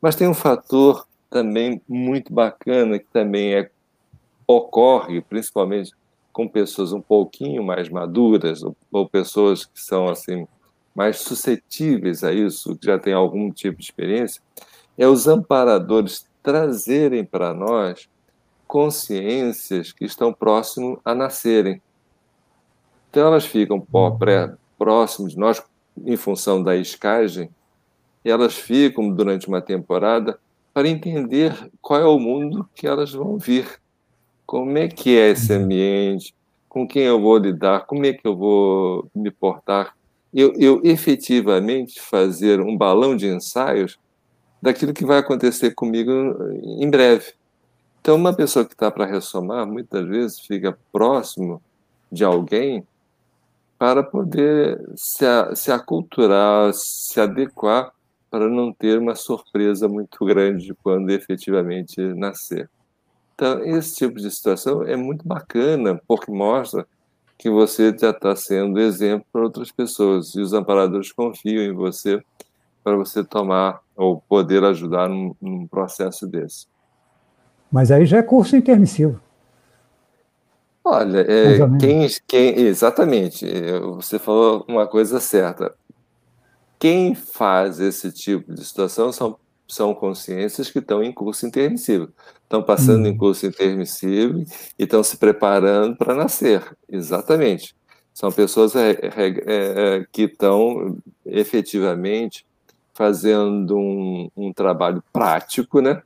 [0.00, 3.70] Mas tem um fator também muito bacana que também é,
[4.46, 5.92] ocorre, principalmente
[6.32, 10.46] com pessoas um pouquinho mais maduras ou, ou pessoas que são assim
[10.94, 14.42] mais suscetíveis a isso, que já têm algum tipo de experiência,
[14.98, 18.08] é os amparadores trazerem para nós
[18.66, 21.80] consciências que estão próximo a nascerem.
[23.08, 23.80] Então elas ficam
[24.18, 25.62] pré, próximos de nós
[26.06, 27.50] em função da escagem,
[28.24, 30.38] elas ficam durante uma temporada
[30.72, 33.80] para entender qual é o mundo que elas vão vir.
[34.46, 36.34] Como é que é esse ambiente,
[36.68, 39.94] com quem eu vou lidar, como é que eu vou me portar.
[40.32, 43.98] Eu, eu efetivamente fazer um balão de ensaios
[44.62, 46.10] daquilo que vai acontecer comigo
[46.62, 47.32] em breve.
[48.00, 51.60] Então, uma pessoa que está para ressomar, muitas vezes fica próximo
[52.10, 52.86] de alguém
[53.78, 55.24] para poder se,
[55.54, 57.92] se aculturar, se adequar
[58.30, 62.70] para não ter uma surpresa muito grande quando efetivamente nascer.
[63.34, 66.86] Então, esse tipo de situação é muito bacana, porque mostra
[67.40, 72.22] que você já está sendo exemplo para outras pessoas e os amparadores confiam em você
[72.84, 76.66] para você tomar ou poder ajudar num, num processo desse.
[77.72, 79.18] Mas aí já é curso intermissivo.
[80.84, 85.74] Olha, é, quem, quem, exatamente, é, você falou uma coisa certa.
[86.78, 89.38] Quem faz esse tipo de situação são,
[89.70, 92.12] são consciências que estão em curso intermissivo.
[92.42, 93.08] Estão passando hum.
[93.08, 94.44] em curso intermissivo
[94.78, 96.76] e estão se preparando para nascer.
[96.88, 97.74] Exatamente.
[98.12, 102.44] São pessoas é, é, que estão efetivamente
[102.92, 106.02] fazendo um, um trabalho prático, né?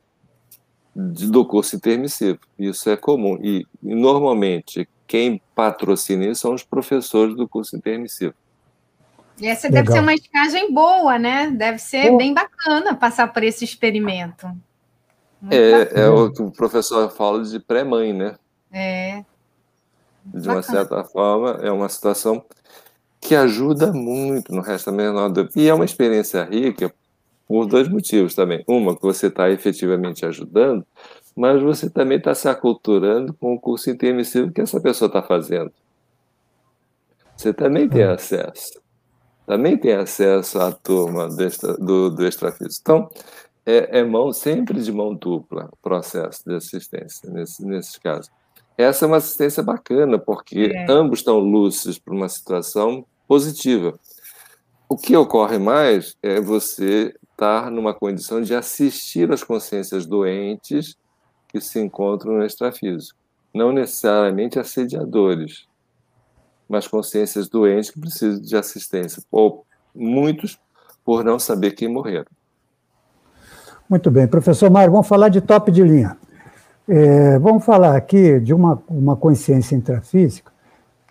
[0.95, 2.39] do curso intermissivo.
[2.57, 3.37] Isso é comum.
[3.43, 8.33] E, normalmente, quem patrocina isso são os professores do curso intermissivo.
[9.39, 9.83] E essa Legal.
[9.83, 11.51] deve ser uma escagem boa, né?
[11.51, 14.47] Deve ser bem bacana passar por esse experimento.
[15.51, 18.35] é, é o que o professor fala de pré-mãe, né?
[18.71, 19.23] É.
[20.25, 22.43] De uma certa forma, é uma situação
[23.19, 26.93] que ajuda muito no resto da menor E é uma experiência rica,
[27.47, 28.63] por dois motivos também.
[28.67, 30.85] Uma, que você está efetivamente ajudando,
[31.35, 35.71] mas você também está se aculturando com o curso intermissivo que essa pessoa está fazendo.
[37.35, 38.11] Você também tem hum.
[38.11, 38.84] acesso.
[39.45, 42.81] Também tem acesso à turma do, extra, do, do extrafísico.
[42.81, 43.09] Então,
[43.65, 48.31] é, é, mão, sempre de mão dupla o processo de assistência, nesse, nesses casos.
[48.77, 50.85] Essa é uma assistência bacana, porque é.
[50.91, 53.97] ambos estão lúcidos para uma situação positiva.
[54.87, 60.95] O que ocorre mais é você estar numa condição de assistir as consciências doentes
[61.47, 63.17] que se encontram no extrafísico.
[63.53, 65.65] Não necessariamente assediadores,
[66.67, 70.59] mas consciências doentes que precisam de assistência, ou muitos
[71.03, 72.25] por não saber quem morreram.
[73.89, 74.27] Muito bem.
[74.27, 76.17] Professor Mário, vamos falar de top de linha.
[76.87, 80.51] É, vamos falar aqui de uma, uma consciência intrafísica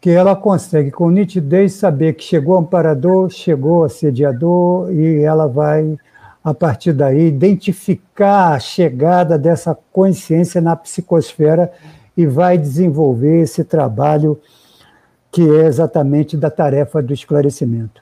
[0.00, 5.96] que ela consegue com nitidez saber que chegou amparador, chegou assediador e ela vai
[6.44, 11.72] a partir daí, identificar a chegada dessa consciência na psicosfera
[12.14, 14.38] e vai desenvolver esse trabalho
[15.34, 18.00] que é exatamente da tarefa do esclarecimento.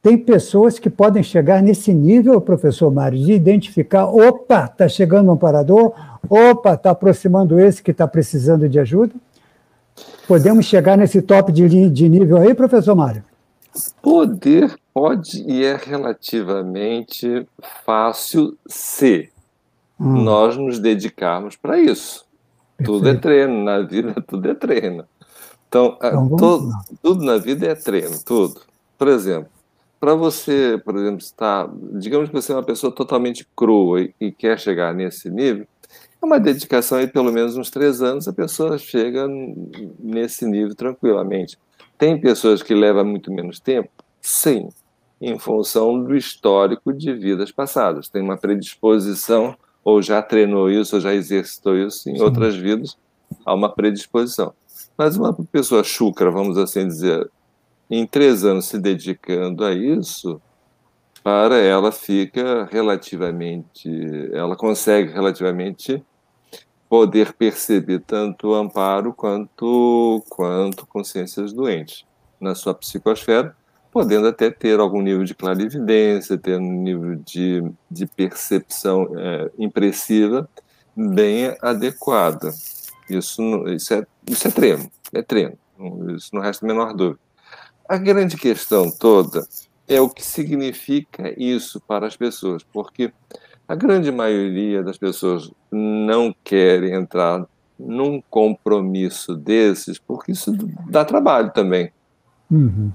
[0.00, 5.32] Tem pessoas que podem chegar nesse nível, professor Mário, de identificar: opa, está chegando um
[5.32, 5.92] amparador,
[6.30, 9.12] opa, está aproximando esse que está precisando de ajuda.
[10.28, 13.24] Podemos chegar nesse top de, de nível aí, professor Mário?
[14.00, 17.44] Poder pode e é relativamente
[17.84, 19.30] fácil se
[19.98, 20.22] hum.
[20.22, 22.24] nós nos dedicarmos para isso.
[22.76, 22.98] Perfeito.
[22.98, 25.04] Tudo é treino, na vida tudo é treino.
[25.68, 26.70] Então, então todo,
[27.02, 28.60] tudo na vida é treino, tudo.
[28.96, 29.50] Por exemplo,
[30.00, 34.32] para você, por exemplo, estar, digamos que você é uma pessoa totalmente crua e, e
[34.32, 35.66] quer chegar nesse nível,
[36.20, 39.26] é uma dedicação aí pelo menos uns três anos, a pessoa chega
[39.98, 41.58] nesse nível tranquilamente.
[41.96, 43.90] Tem pessoas que levam muito menos tempo?
[44.20, 44.68] Sim,
[45.20, 48.08] em função do histórico de vidas passadas.
[48.08, 52.22] Tem uma predisposição, ou já treinou isso, ou já exercitou isso em Sim.
[52.22, 52.96] outras vidas,
[53.44, 54.52] há uma predisposição.
[54.98, 57.30] Mas uma pessoa chucra, vamos assim dizer,
[57.88, 60.42] em três anos se dedicando a isso,
[61.22, 63.88] para ela fica relativamente,
[64.32, 66.02] ela consegue relativamente
[66.88, 72.04] poder perceber tanto amparo quanto, quanto consciências doentes
[72.40, 73.54] na sua psicosfera,
[73.92, 80.48] podendo até ter algum nível de clarividência, ter um nível de, de percepção é, impressiva
[80.96, 82.52] bem adequada.
[83.08, 85.58] Isso, isso, é, isso é treino, é treino,
[86.14, 87.20] isso não resta a menor dúvida.
[87.88, 89.46] A grande questão toda
[89.86, 93.12] é o que significa isso para as pessoas, porque
[93.66, 97.46] a grande maioria das pessoas não querem entrar
[97.78, 100.52] num compromisso desses, porque isso
[100.88, 101.92] dá trabalho também.
[102.50, 102.90] Uhum.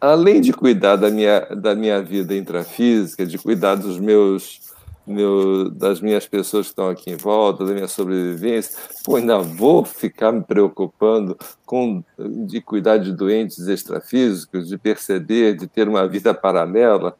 [0.00, 4.60] Além de cuidar da minha, da minha vida intrafísica, de cuidar dos meus,
[5.06, 9.84] meu, das minhas pessoas que estão aqui em volta, da minha sobrevivência, pô, ainda vou
[9.84, 11.36] ficar me preocupando
[11.66, 17.16] com de cuidar de doentes extrafísicos, de perceber, de ter uma vida paralela.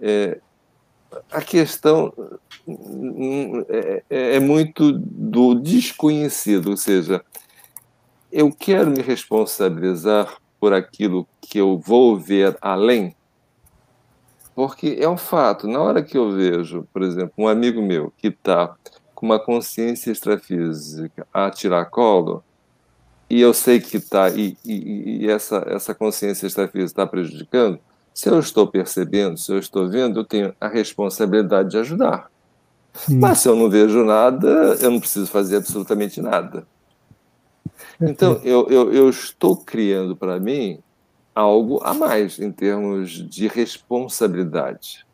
[0.00, 0.38] É,
[1.30, 2.12] a questão
[3.68, 7.24] é, é, é, muito do desconhecido, ou seja,
[8.30, 13.16] eu quero me responsabilizar por aquilo que eu vou ver além,
[14.60, 15.66] porque é um fato.
[15.66, 18.74] Na hora que eu vejo, por exemplo, um amigo meu que está
[19.14, 22.44] com uma consciência extrafísica a tirar colo,
[23.30, 27.78] e eu sei que está, e, e, e, essa, essa consciência extrafísica está prejudicando,
[28.12, 32.30] se eu estou percebendo, se eu estou vendo, eu tenho a responsabilidade de ajudar.
[32.92, 33.18] Sim.
[33.18, 36.66] Mas se eu não vejo nada, eu não preciso fazer absolutamente nada.
[37.98, 40.80] Então, eu, eu, eu estou criando para mim
[41.40, 45.06] algo a mais em termos de responsabilidade.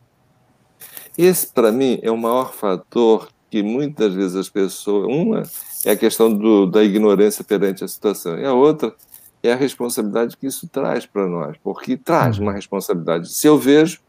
[1.17, 5.07] Esse, para mim, é o maior fator que muitas vezes as pessoas.
[5.07, 5.43] Uma
[5.85, 8.95] é a questão do, da ignorância perante a situação, e a outra
[9.43, 13.33] é a responsabilidade que isso traz para nós, porque traz uma responsabilidade.
[13.33, 14.01] Se eu vejo,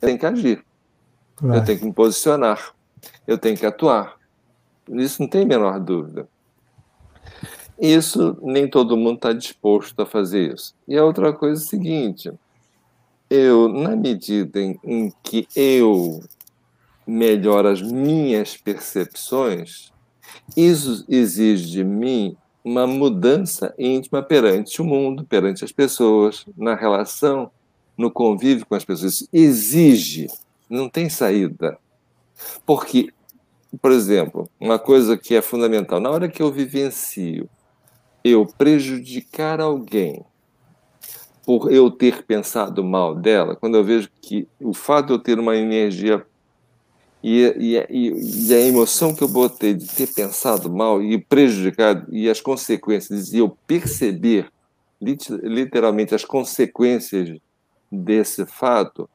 [0.00, 0.64] eu tenho que agir,
[1.42, 2.74] eu tenho que me posicionar,
[3.26, 4.16] eu tenho que atuar.
[4.88, 6.28] Isso não tem a menor dúvida.
[7.78, 10.74] Isso nem todo mundo está disposto a fazer isso.
[10.86, 12.32] E a outra coisa é a seguinte:
[13.28, 16.22] eu, na medida em, em que eu
[17.06, 19.92] melhoro as minhas percepções,
[20.56, 27.50] isso exige de mim uma mudança íntima perante o mundo, perante as pessoas, na relação,
[27.96, 29.14] no convívio com as pessoas.
[29.14, 30.28] Isso exige,
[30.70, 31.76] não tem saída.
[32.64, 33.12] Porque,
[33.82, 37.48] por exemplo, uma coisa que é fundamental, na hora que eu vivencio
[38.24, 40.24] eu prejudicar alguém
[41.44, 45.38] por eu ter pensado mal dela, quando eu vejo que o fato de eu ter
[45.38, 46.24] uma energia
[47.22, 47.42] e,
[47.90, 52.40] e, e, a emoção que eu botei de ter pensado mal e prejudicado e as
[52.40, 54.50] consequências, e eu perceber
[55.00, 57.38] literalmente as consequências
[57.90, 59.08] desse fato,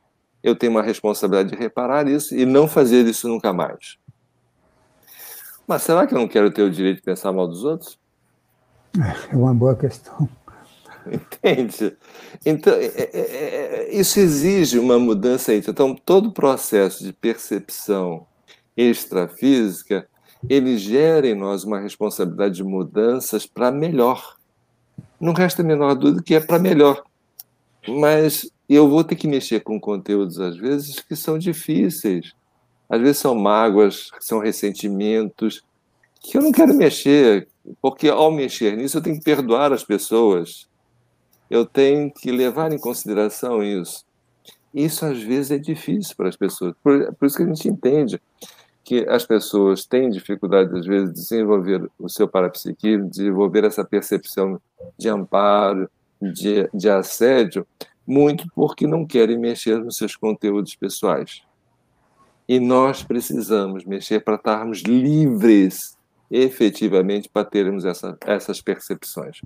[0.44, 3.98] eu tenho uma responsabilidade de reparar isso e não fazer isso nunca mais.
[5.68, 8.00] Mas será que eu não quero ter o direito de pensar mal dos outros?
[9.32, 10.28] É uma boa questão.
[11.06, 11.96] Entende?
[12.46, 15.54] Então, é, é, é, isso exige uma mudança.
[15.54, 18.26] Então, todo o processo de percepção
[18.76, 20.08] extrafísica,
[20.48, 24.38] ele gera em nós uma responsabilidade de mudanças para melhor.
[25.20, 27.04] Não resta a menor dúvida que é para melhor.
[27.88, 32.34] Mas eu vou ter que mexer com conteúdos, às vezes, que são difíceis.
[32.90, 35.64] Às vezes são mágoas, são ressentimentos,
[36.22, 37.48] que eu não quero mexer,
[37.82, 40.68] porque ao mexer nisso eu tenho que perdoar as pessoas.
[41.50, 44.06] Eu tenho que levar em consideração isso.
[44.74, 46.74] Isso às vezes é difícil para as pessoas.
[46.84, 48.22] Por, por isso que a gente entende
[48.84, 54.60] que as pessoas têm dificuldade, às vezes, de desenvolver o seu parapsiquismo, desenvolver essa percepção
[54.98, 55.90] de amparo,
[56.22, 57.68] de, de assédio,
[58.06, 61.44] muito porque não querem mexer nos seus conteúdos pessoais.
[62.48, 65.96] E nós precisamos mexer para estarmos livres
[66.30, 69.42] efetivamente para termos essa, essas percepções.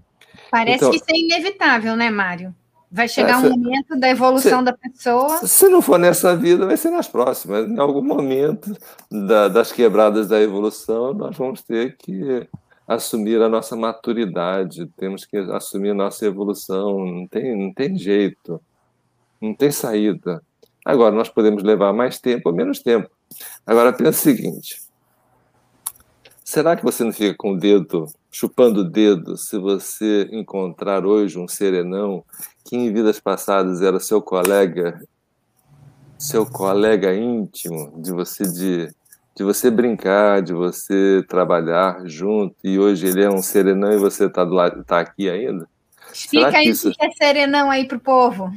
[0.52, 2.54] Parece então, que isso é inevitável, né, Mário?
[2.92, 5.48] Vai chegar essa, um momento da evolução se, da pessoa.
[5.48, 7.68] Se não for nessa vida, vai ser nas próximas.
[7.68, 8.72] Em algum momento
[9.10, 12.48] da, das quebradas da evolução, nós vamos ter que
[12.88, 17.04] assumir a nossa maturidade, temos que assumir a nossa evolução.
[17.04, 18.62] Não tem, não tem jeito,
[19.42, 20.44] não tem saída.
[20.86, 23.10] Agora, nós podemos levar mais tempo ou menos tempo.
[23.66, 24.83] Agora, pensa o seguinte:
[26.54, 31.40] Será que você não fica com o dedo, chupando o dedo, se você encontrar hoje
[31.40, 32.24] um serenão
[32.64, 35.02] que em vidas passadas era seu colega,
[36.16, 38.88] seu colega íntimo, de você de,
[39.36, 44.28] de você brincar, de você trabalhar junto, e hoje ele é um serenão e você
[44.28, 44.46] está
[44.86, 45.68] tá aqui ainda?
[46.14, 46.92] Explica aí o isso...
[47.00, 48.54] é serenão aí para o povo.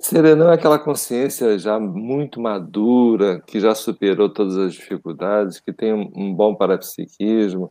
[0.00, 5.92] Serenão é aquela consciência já muito madura, que já superou todas as dificuldades, que tem
[5.92, 7.70] um bom parapsiquismo,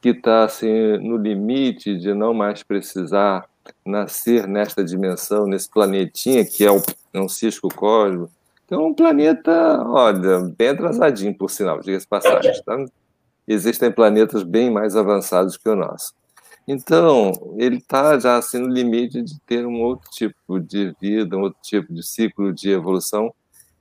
[0.00, 3.46] que está assim, no limite de não mais precisar
[3.84, 6.82] nascer nesta dimensão, nesse planetinha que é, o,
[7.14, 8.30] é um cisco cósmico,
[8.70, 12.52] é um planeta, olha, bem atrasadinho, por sinal, diga-se passagem.
[12.62, 12.84] Tá?
[13.48, 16.12] Existem planetas bem mais avançados que o nosso.
[16.72, 21.40] Então, ele está já assim no limite de ter um outro tipo de vida, um
[21.40, 23.34] outro tipo de ciclo de evolução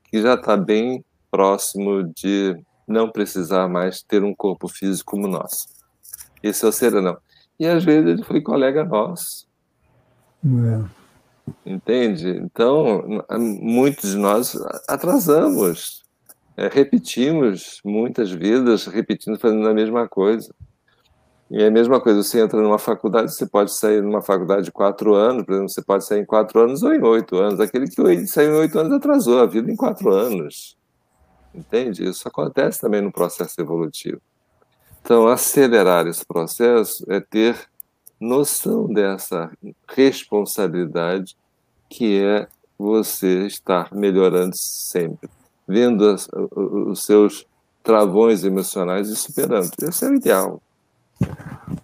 [0.05, 5.29] que já está bem próximo de não precisar mais ter um corpo físico como o
[5.29, 5.67] nosso.
[6.41, 7.15] Esse é o serenão.
[7.59, 9.47] E às vezes ele foi colega nosso.
[10.43, 10.89] É.
[11.63, 12.27] Entende?
[12.37, 16.03] Então, muitos de nós atrasamos,
[16.57, 20.51] é, repetimos muitas vidas, repetindo, fazendo a mesma coisa.
[21.49, 24.71] E é a mesma coisa, você entra numa faculdade, você pode sair numa faculdade de
[24.71, 27.59] quatro anos, por exemplo, você pode sair em quatro anos ou em oito anos.
[27.59, 30.77] Aquele que saiu em oito anos atrasou a vida em quatro anos.
[31.53, 32.07] Entende?
[32.07, 34.21] Isso acontece também no processo evolutivo.
[35.01, 37.57] Então, acelerar esse processo é ter
[38.19, 39.49] noção dessa
[39.87, 41.35] responsabilidade
[41.89, 42.47] que é
[42.77, 45.27] você estar melhorando sempre,
[45.67, 47.47] vendo os seus
[47.81, 49.71] travões emocionais e superando.
[49.81, 50.61] Esse é o ideal.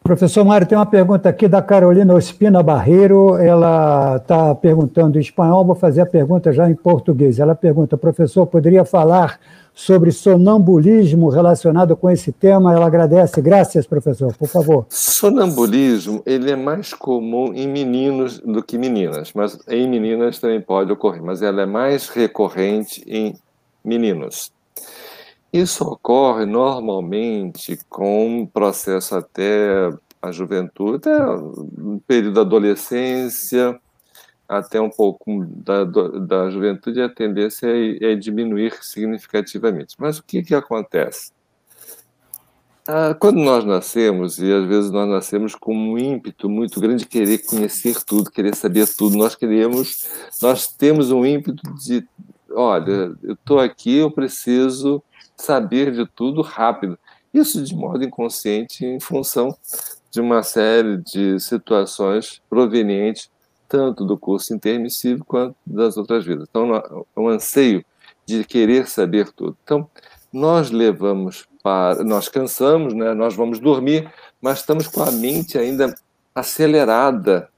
[0.04, 3.38] Professor Mário, tem uma pergunta aqui da Carolina Ospina Barreiro.
[3.38, 7.40] Ela está perguntando em espanhol, vou fazer a pergunta já em português.
[7.40, 9.40] Ela pergunta, professor, poderia falar
[9.74, 12.74] sobre sonambulismo relacionado com esse tema?
[12.74, 13.42] Ela agradece.
[13.42, 14.86] Graças, professor, por favor.
[14.90, 20.92] Sonambulismo, ele é mais comum em meninos do que meninas, mas em meninas também pode
[20.92, 23.36] ocorrer, mas ela é mais recorrente em
[23.84, 24.55] meninos.
[25.56, 29.90] Isso ocorre normalmente com um processo até
[30.22, 33.80] a juventude, até o período da adolescência,
[34.50, 39.96] até um pouco da, da juventude, a tendência é, é diminuir significativamente.
[39.98, 41.32] Mas o que, que acontece?
[42.86, 47.10] Ah, quando nós nascemos, e às vezes nós nascemos com um ímpeto muito grande de
[47.10, 50.06] querer conhecer tudo, querer saber tudo, nós queremos,
[50.42, 52.06] nós temos um ímpeto de,
[52.52, 55.02] olha, eu estou aqui, eu preciso
[55.38, 56.98] saber de tudo rápido.
[57.34, 59.56] Isso de modo inconsciente em função
[60.10, 63.30] de uma série de situações provenientes
[63.68, 66.48] tanto do curso intermissivo quanto das outras vidas.
[66.50, 66.82] Então,
[67.16, 67.84] o anseio
[68.26, 69.58] de querer saber tudo.
[69.64, 69.90] Então,
[70.32, 72.04] nós levamos para.
[72.04, 73.14] Nós cansamos, né?
[73.14, 74.12] nós vamos dormir,
[74.42, 75.94] mas estamos com a mente ainda
[76.34, 77.50] acelerada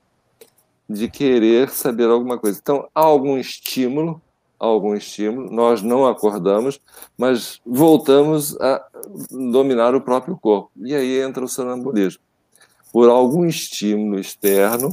[0.89, 2.59] de querer saber alguma coisa.
[2.61, 4.21] Então, há algum estímulo
[4.60, 6.80] algum estímulo, nós não acordamos,
[7.18, 8.84] mas voltamos a
[9.30, 10.72] dominar o próprio corpo.
[10.78, 12.22] E aí entra o sonambulismo.
[12.91, 14.89] Por algum estímulo externo,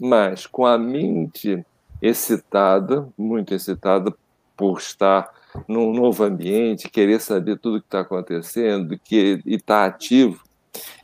[0.00, 1.64] mas com a mente
[2.00, 4.14] excitada, muito excitada
[4.56, 5.30] por estar
[5.68, 10.42] num novo ambiente, querer saber tudo o que está acontecendo que, e estar tá ativo.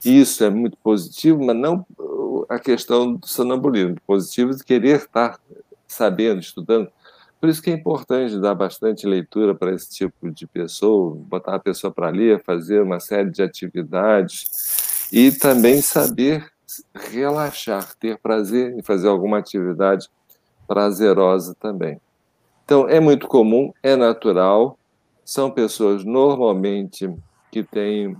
[0.04, 1.84] Isso é muito positivo, mas não
[2.48, 3.96] a questão do sonambulismo.
[4.06, 5.38] Positivo de querer estar
[5.86, 6.90] sabendo, estudando,
[7.40, 11.60] por isso que é importante dar bastante leitura para esse tipo de pessoa, botar a
[11.60, 16.50] pessoa para ler, fazer uma série de atividades e também saber
[16.94, 20.08] relaxar, ter prazer em fazer alguma atividade
[20.66, 22.00] prazerosa também.
[22.64, 24.78] Então, é muito comum, é natural,
[25.24, 27.08] são pessoas normalmente
[27.50, 28.16] que têm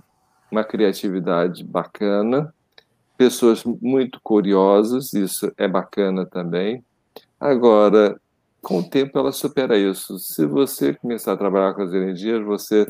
[0.51, 2.53] uma criatividade bacana,
[3.17, 6.83] pessoas muito curiosas, isso é bacana também.
[7.39, 8.19] Agora,
[8.69, 10.19] com o tempo ela supera isso.
[10.19, 12.85] Se você começar a trabalhar com as energias, você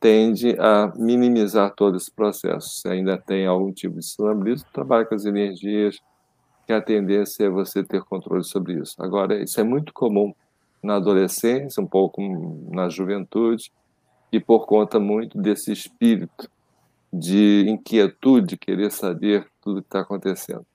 [0.00, 2.80] tende a minimizar todo esse processo.
[2.80, 6.00] Se ainda tem algum tipo de sonambulismo, trabalhe com as energias,
[6.66, 8.96] que a tendência é você ter controle sobre isso.
[8.98, 10.34] Agora, isso é muito comum
[10.82, 12.20] na adolescência, um pouco
[12.68, 13.70] na juventude,
[14.32, 16.50] e por conta muito desse espírito
[17.12, 20.66] de inquietude, querer saber tudo que está acontecendo.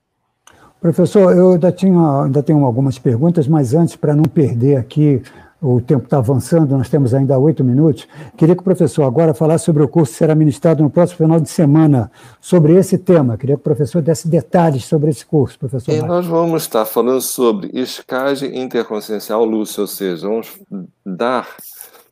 [0.86, 5.20] Professor, eu ainda, tinha, ainda tenho algumas perguntas, mas antes, para não perder aqui,
[5.60, 8.06] o tempo está avançando, nós temos ainda oito minutos.
[8.36, 11.40] Queria que o professor agora falasse sobre o curso que será ministrado no próximo final
[11.40, 12.08] de semana,
[12.40, 13.36] sobre esse tema.
[13.36, 15.92] Queria que o professor desse detalhes sobre esse curso, professor.
[15.92, 20.56] E nós vamos estar falando sobre escagem interconsciencial lúcida, ou seja, vamos
[21.04, 21.48] dar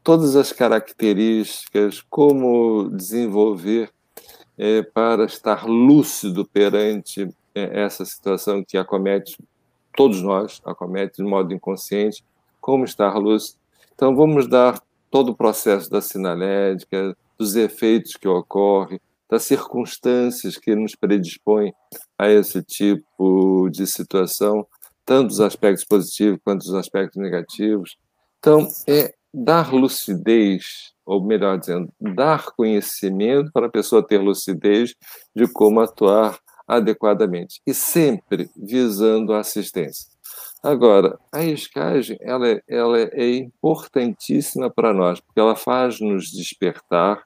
[0.02, 3.88] todas as características, como desenvolver
[4.58, 9.36] é, para estar lúcido perante essa situação que acomete
[9.96, 12.24] todos nós, acomete de modo inconsciente,
[12.60, 13.56] como estar luz.
[13.94, 14.80] Então, vamos dar
[15.10, 19.00] todo o processo da sinalética, dos efeitos que ocorrem,
[19.30, 21.72] das circunstâncias que nos predispõem
[22.18, 24.66] a esse tipo de situação,
[25.04, 27.96] tanto os aspectos positivos quanto os aspectos negativos.
[28.38, 34.94] Então, é dar lucidez, ou melhor dizendo, dar conhecimento para a pessoa ter lucidez
[35.34, 40.08] de como atuar adequadamente e sempre visando a assistência.
[40.62, 47.22] Agora, a escagem ela, é, ela é importantíssima para nós, porque ela faz nos despertar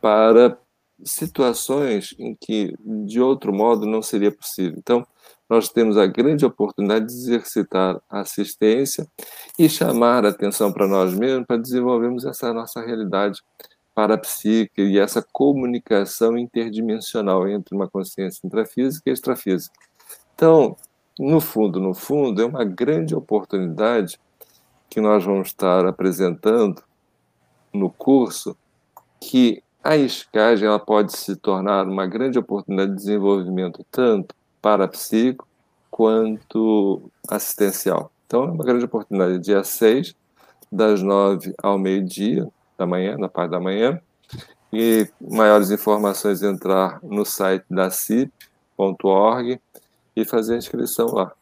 [0.00, 0.58] para
[1.02, 2.74] situações em que,
[3.06, 4.76] de outro modo, não seria possível.
[4.78, 5.06] Então,
[5.48, 9.06] nós temos a grande oportunidade de exercitar a assistência
[9.58, 13.40] e chamar a atenção para nós mesmos para desenvolvermos essa nossa realidade
[13.94, 19.74] parapsíquica e essa comunicação interdimensional entre uma consciência intrafísica e extrafísica.
[20.34, 20.76] Então,
[21.18, 24.18] no fundo, no fundo, é uma grande oportunidade
[24.90, 26.82] que nós vamos estar apresentando
[27.72, 28.56] no curso
[29.20, 35.46] que a escagem ela pode se tornar uma grande oportunidade de desenvolvimento tanto parapsíquico
[35.90, 38.10] quanto assistencial.
[38.26, 40.14] Então, é uma grande oportunidade, dia 6,
[40.72, 44.00] das 9 ao meio-dia, da manhã, na parte da manhã.
[44.72, 49.60] E maiores informações entrar no site da CIP.org
[50.16, 51.32] e fazer a inscrição lá.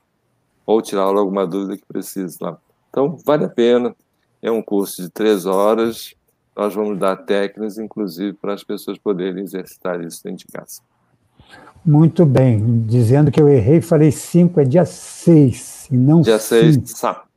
[0.66, 2.58] Ou tirar alguma dúvida que precise lá.
[2.90, 3.94] Então, vale a pena.
[4.40, 6.14] É um curso de três horas.
[6.54, 10.82] Nós vamos dar técnicas, inclusive, para as pessoas poderem exercitar isso dentro de casa.
[11.84, 12.82] Muito bem.
[12.82, 16.88] Dizendo que eu errei, falei 5, é dia 6, e não Dia 6, sábado.
[16.88, 17.31] sábado.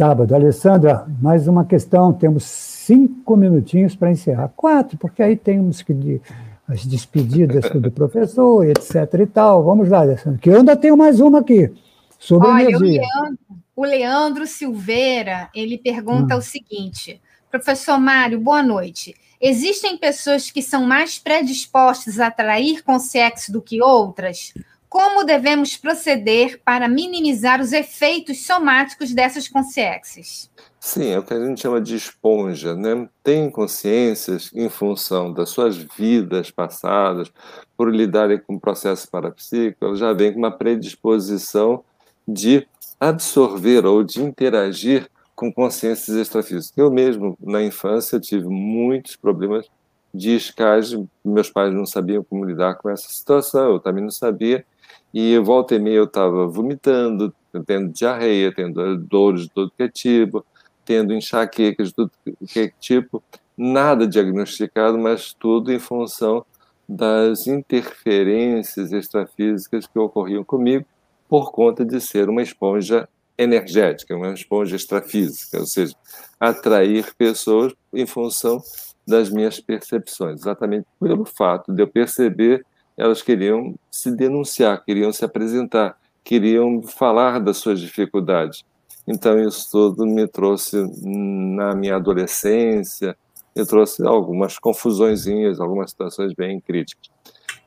[0.00, 0.34] Sábado.
[0.34, 2.10] Alessandra, mais uma questão.
[2.10, 4.48] Temos cinco minutinhos para encerrar.
[4.56, 6.22] Quatro, porque aí temos que
[6.66, 8.96] as despedidas do professor, etc.
[9.20, 9.62] e tal.
[9.62, 11.70] Vamos lá, Alessandra, que eu ainda tenho mais uma aqui,
[12.18, 13.02] sobre Olha, energia.
[13.02, 13.38] O Leandro,
[13.76, 16.38] o Leandro Silveira, ele pergunta hum.
[16.38, 17.20] o seguinte,
[17.50, 19.14] professor Mário, boa noite.
[19.38, 24.54] Existem pessoas que são mais predispostas a atrair com sexo do que outras?
[24.90, 30.50] Como devemos proceder para minimizar os efeitos somáticos dessas consciências?
[30.80, 33.08] Sim, é o que a gente chama de esponja, né?
[33.22, 37.30] Tem consciências em função das suas vidas passadas,
[37.76, 41.84] por lidarem com o processo parapsíquico, ela já vem com uma predisposição
[42.26, 42.66] de
[42.98, 46.76] absorver ou de interagir com consciências extrafísicas.
[46.76, 49.66] Eu mesmo, na infância, tive muitos problemas
[50.12, 54.64] de escagem, meus pais não sabiam como lidar com essa situação, eu também não sabia,
[55.12, 57.34] e volta e meia eu estava vomitando,
[57.66, 60.44] tendo diarreia, tendo dores de todo que é tipo,
[60.84, 62.10] tendo enxaquecas de todo
[62.48, 63.22] que é tipo,
[63.56, 66.44] nada diagnosticado, mas tudo em função
[66.88, 70.84] das interferências extrafísicas que ocorriam comigo
[71.28, 73.08] por conta de ser uma esponja
[73.38, 75.94] energética, uma esponja extrafísica, ou seja,
[76.38, 78.60] atrair pessoas em função
[79.06, 82.66] das minhas percepções, exatamente pelo fato de eu perceber
[83.00, 88.62] elas queriam se denunciar, queriam se apresentar, queriam falar das suas dificuldades.
[89.08, 93.16] Então, isso tudo me trouxe, na minha adolescência,
[93.56, 97.10] me trouxe algumas confusõezinhas, algumas situações bem críticas.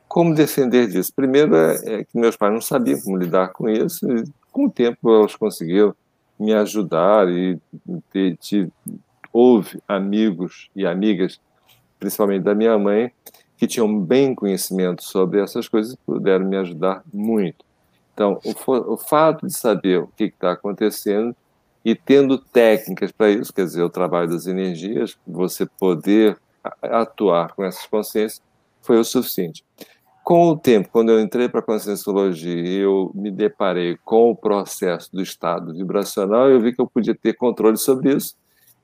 [0.06, 1.12] Como defender disso?
[1.14, 4.70] Primeiro é, é que meus pais não sabiam como lidar com isso, e com o
[4.70, 5.92] tempo elas conseguiram
[6.38, 7.58] me ajudar e
[8.12, 8.38] ter,
[9.32, 11.40] houve amigos e amigas,
[11.98, 13.10] principalmente da minha mãe,
[13.64, 17.64] que tinham bem conhecimento sobre essas coisas e puderam me ajudar muito.
[18.12, 21.34] Então, o, o fato de saber o que está acontecendo
[21.82, 26.36] e tendo técnicas para isso, quer dizer, o trabalho das energias, você poder
[26.82, 28.42] atuar com essas consciências,
[28.82, 29.64] foi o suficiente.
[30.22, 35.10] Com o tempo, quando eu entrei para a conscienciologia eu me deparei com o processo
[35.10, 38.34] do estado vibracional, eu vi que eu podia ter controle sobre isso,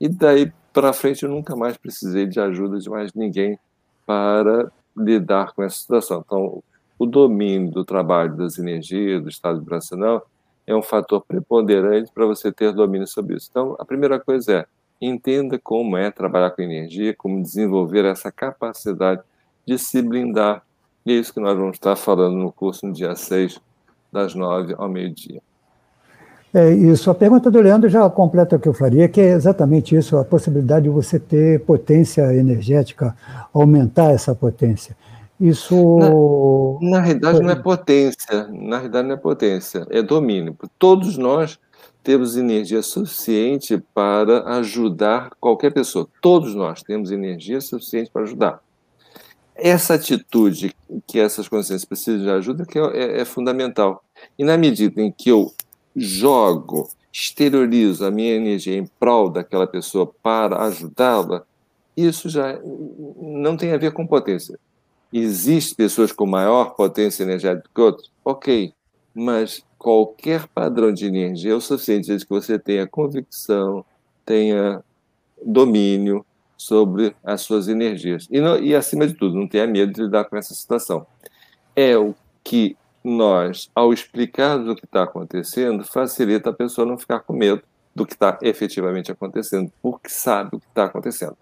[0.00, 3.58] e daí para frente eu nunca mais precisei de ajuda de mais ninguém
[4.10, 6.24] para lidar com essa situação.
[6.26, 6.64] Então,
[6.98, 10.28] o domínio do trabalho das energias, do estado vibracional,
[10.66, 13.46] é um fator preponderante para você ter domínio sobre isso.
[13.48, 14.66] Então, a primeira coisa é
[15.00, 19.22] entenda como é trabalhar com energia, como desenvolver essa capacidade
[19.64, 20.66] de se blindar.
[21.06, 23.60] E é isso que nós vamos estar falando no curso no dia 6,
[24.10, 25.40] das 9 ao meio-dia.
[26.52, 27.10] É isso.
[27.10, 30.24] A pergunta do Leandro já completa o que eu faria, que é exatamente isso, a
[30.24, 33.16] possibilidade de você ter potência energética,
[33.52, 34.96] aumentar essa potência.
[35.40, 36.78] Isso.
[36.80, 38.48] Na, na realidade, não é potência.
[38.48, 40.56] Na realidade, não é potência, é domínio.
[40.78, 41.58] Todos nós
[42.02, 46.08] temos energia suficiente para ajudar qualquer pessoa.
[46.20, 48.60] Todos nós temos energia suficiente para ajudar.
[49.54, 50.74] Essa atitude
[51.06, 54.02] que essas consciências precisam de ajuda que é, é, é fundamental.
[54.38, 55.52] E na medida em que eu
[55.94, 61.44] jogo, exteriorizo a minha energia em prol daquela pessoa para ajudá-la,
[61.96, 62.58] isso já
[63.20, 64.58] não tem a ver com potência.
[65.12, 68.10] Existem pessoas com maior potência energética que outras?
[68.24, 68.72] Ok,
[69.14, 73.84] mas qualquer padrão de energia é o suficiente desde que você tenha convicção,
[74.24, 74.84] tenha
[75.44, 76.24] domínio
[76.56, 78.28] sobre as suas energias.
[78.30, 81.06] E, não, e acima de tudo, não tenha medo de lidar com essa situação.
[81.74, 82.14] É o
[82.44, 87.62] que nós, ao explicar o que está acontecendo, facilita a pessoa não ficar com medo
[87.94, 91.36] do que está efetivamente acontecendo, porque sabe o que está acontecendo.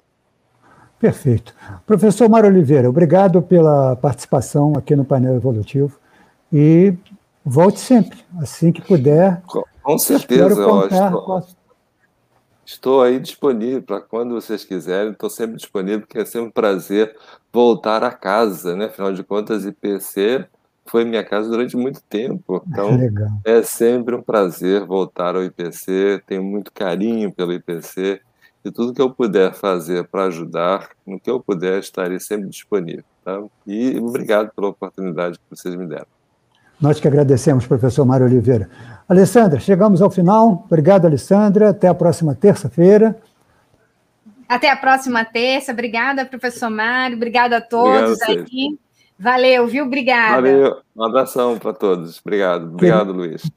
[0.98, 1.54] Perfeito.
[1.86, 5.98] Professor Mário Oliveira, obrigado pela participação aqui no painel evolutivo
[6.52, 6.94] e
[7.44, 9.40] volte sempre, assim que puder.
[9.46, 11.46] Com, com certeza, estou,
[12.64, 17.14] estou aí disponível para quando vocês quiserem, estou sempre disponível, porque é sempre um prazer
[17.52, 18.86] voltar a casa, né?
[18.86, 20.48] Afinal de contas, IPC
[20.90, 22.62] foi minha casa durante muito tempo.
[22.68, 23.28] Então, Legal.
[23.44, 26.22] é sempre um prazer voltar ao IPC.
[26.26, 28.20] Tenho muito carinho pelo IPC.
[28.64, 33.04] E tudo que eu puder fazer para ajudar, no que eu puder, estarei sempre disponível.
[33.24, 33.40] Tá?
[33.66, 36.06] E obrigado pela oportunidade que vocês me deram.
[36.80, 38.68] Nós que agradecemos, professor Mário Oliveira.
[39.08, 40.64] Alessandra, chegamos ao final.
[40.66, 41.70] Obrigado, Alessandra.
[41.70, 43.16] Até a próxima terça-feira.
[44.48, 45.72] Até a próxima terça.
[45.72, 47.16] Obrigada, professor Mário.
[47.16, 48.78] Obrigada a todos Obrigado aqui.
[49.18, 49.84] Valeu, viu?
[49.84, 50.36] Obrigada.
[50.36, 50.76] Valeu.
[50.96, 52.20] Um abração para todos.
[52.24, 52.68] Obrigado.
[52.68, 53.50] Obrigado, Luiz.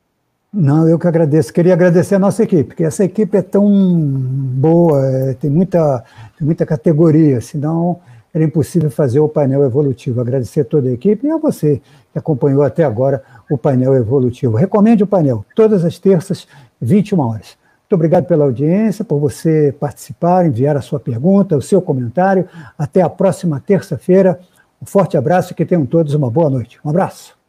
[0.53, 1.53] Não, eu que agradeço.
[1.53, 6.03] Queria agradecer a nossa equipe, porque essa equipe é tão boa, é, tem, muita,
[6.37, 8.01] tem muita categoria, senão
[8.33, 10.19] era impossível fazer o painel evolutivo.
[10.19, 11.81] Agradecer a toda a equipe e a você
[12.11, 14.57] que acompanhou até agora o painel evolutivo.
[14.57, 16.47] Recomende o painel, todas as terças,
[16.81, 17.57] 21 horas.
[17.81, 22.47] Muito obrigado pela audiência, por você participar, enviar a sua pergunta, o seu comentário.
[22.77, 24.39] Até a próxima terça-feira.
[24.81, 26.79] Um forte abraço e que tenham todos uma boa noite.
[26.83, 27.40] Um abraço.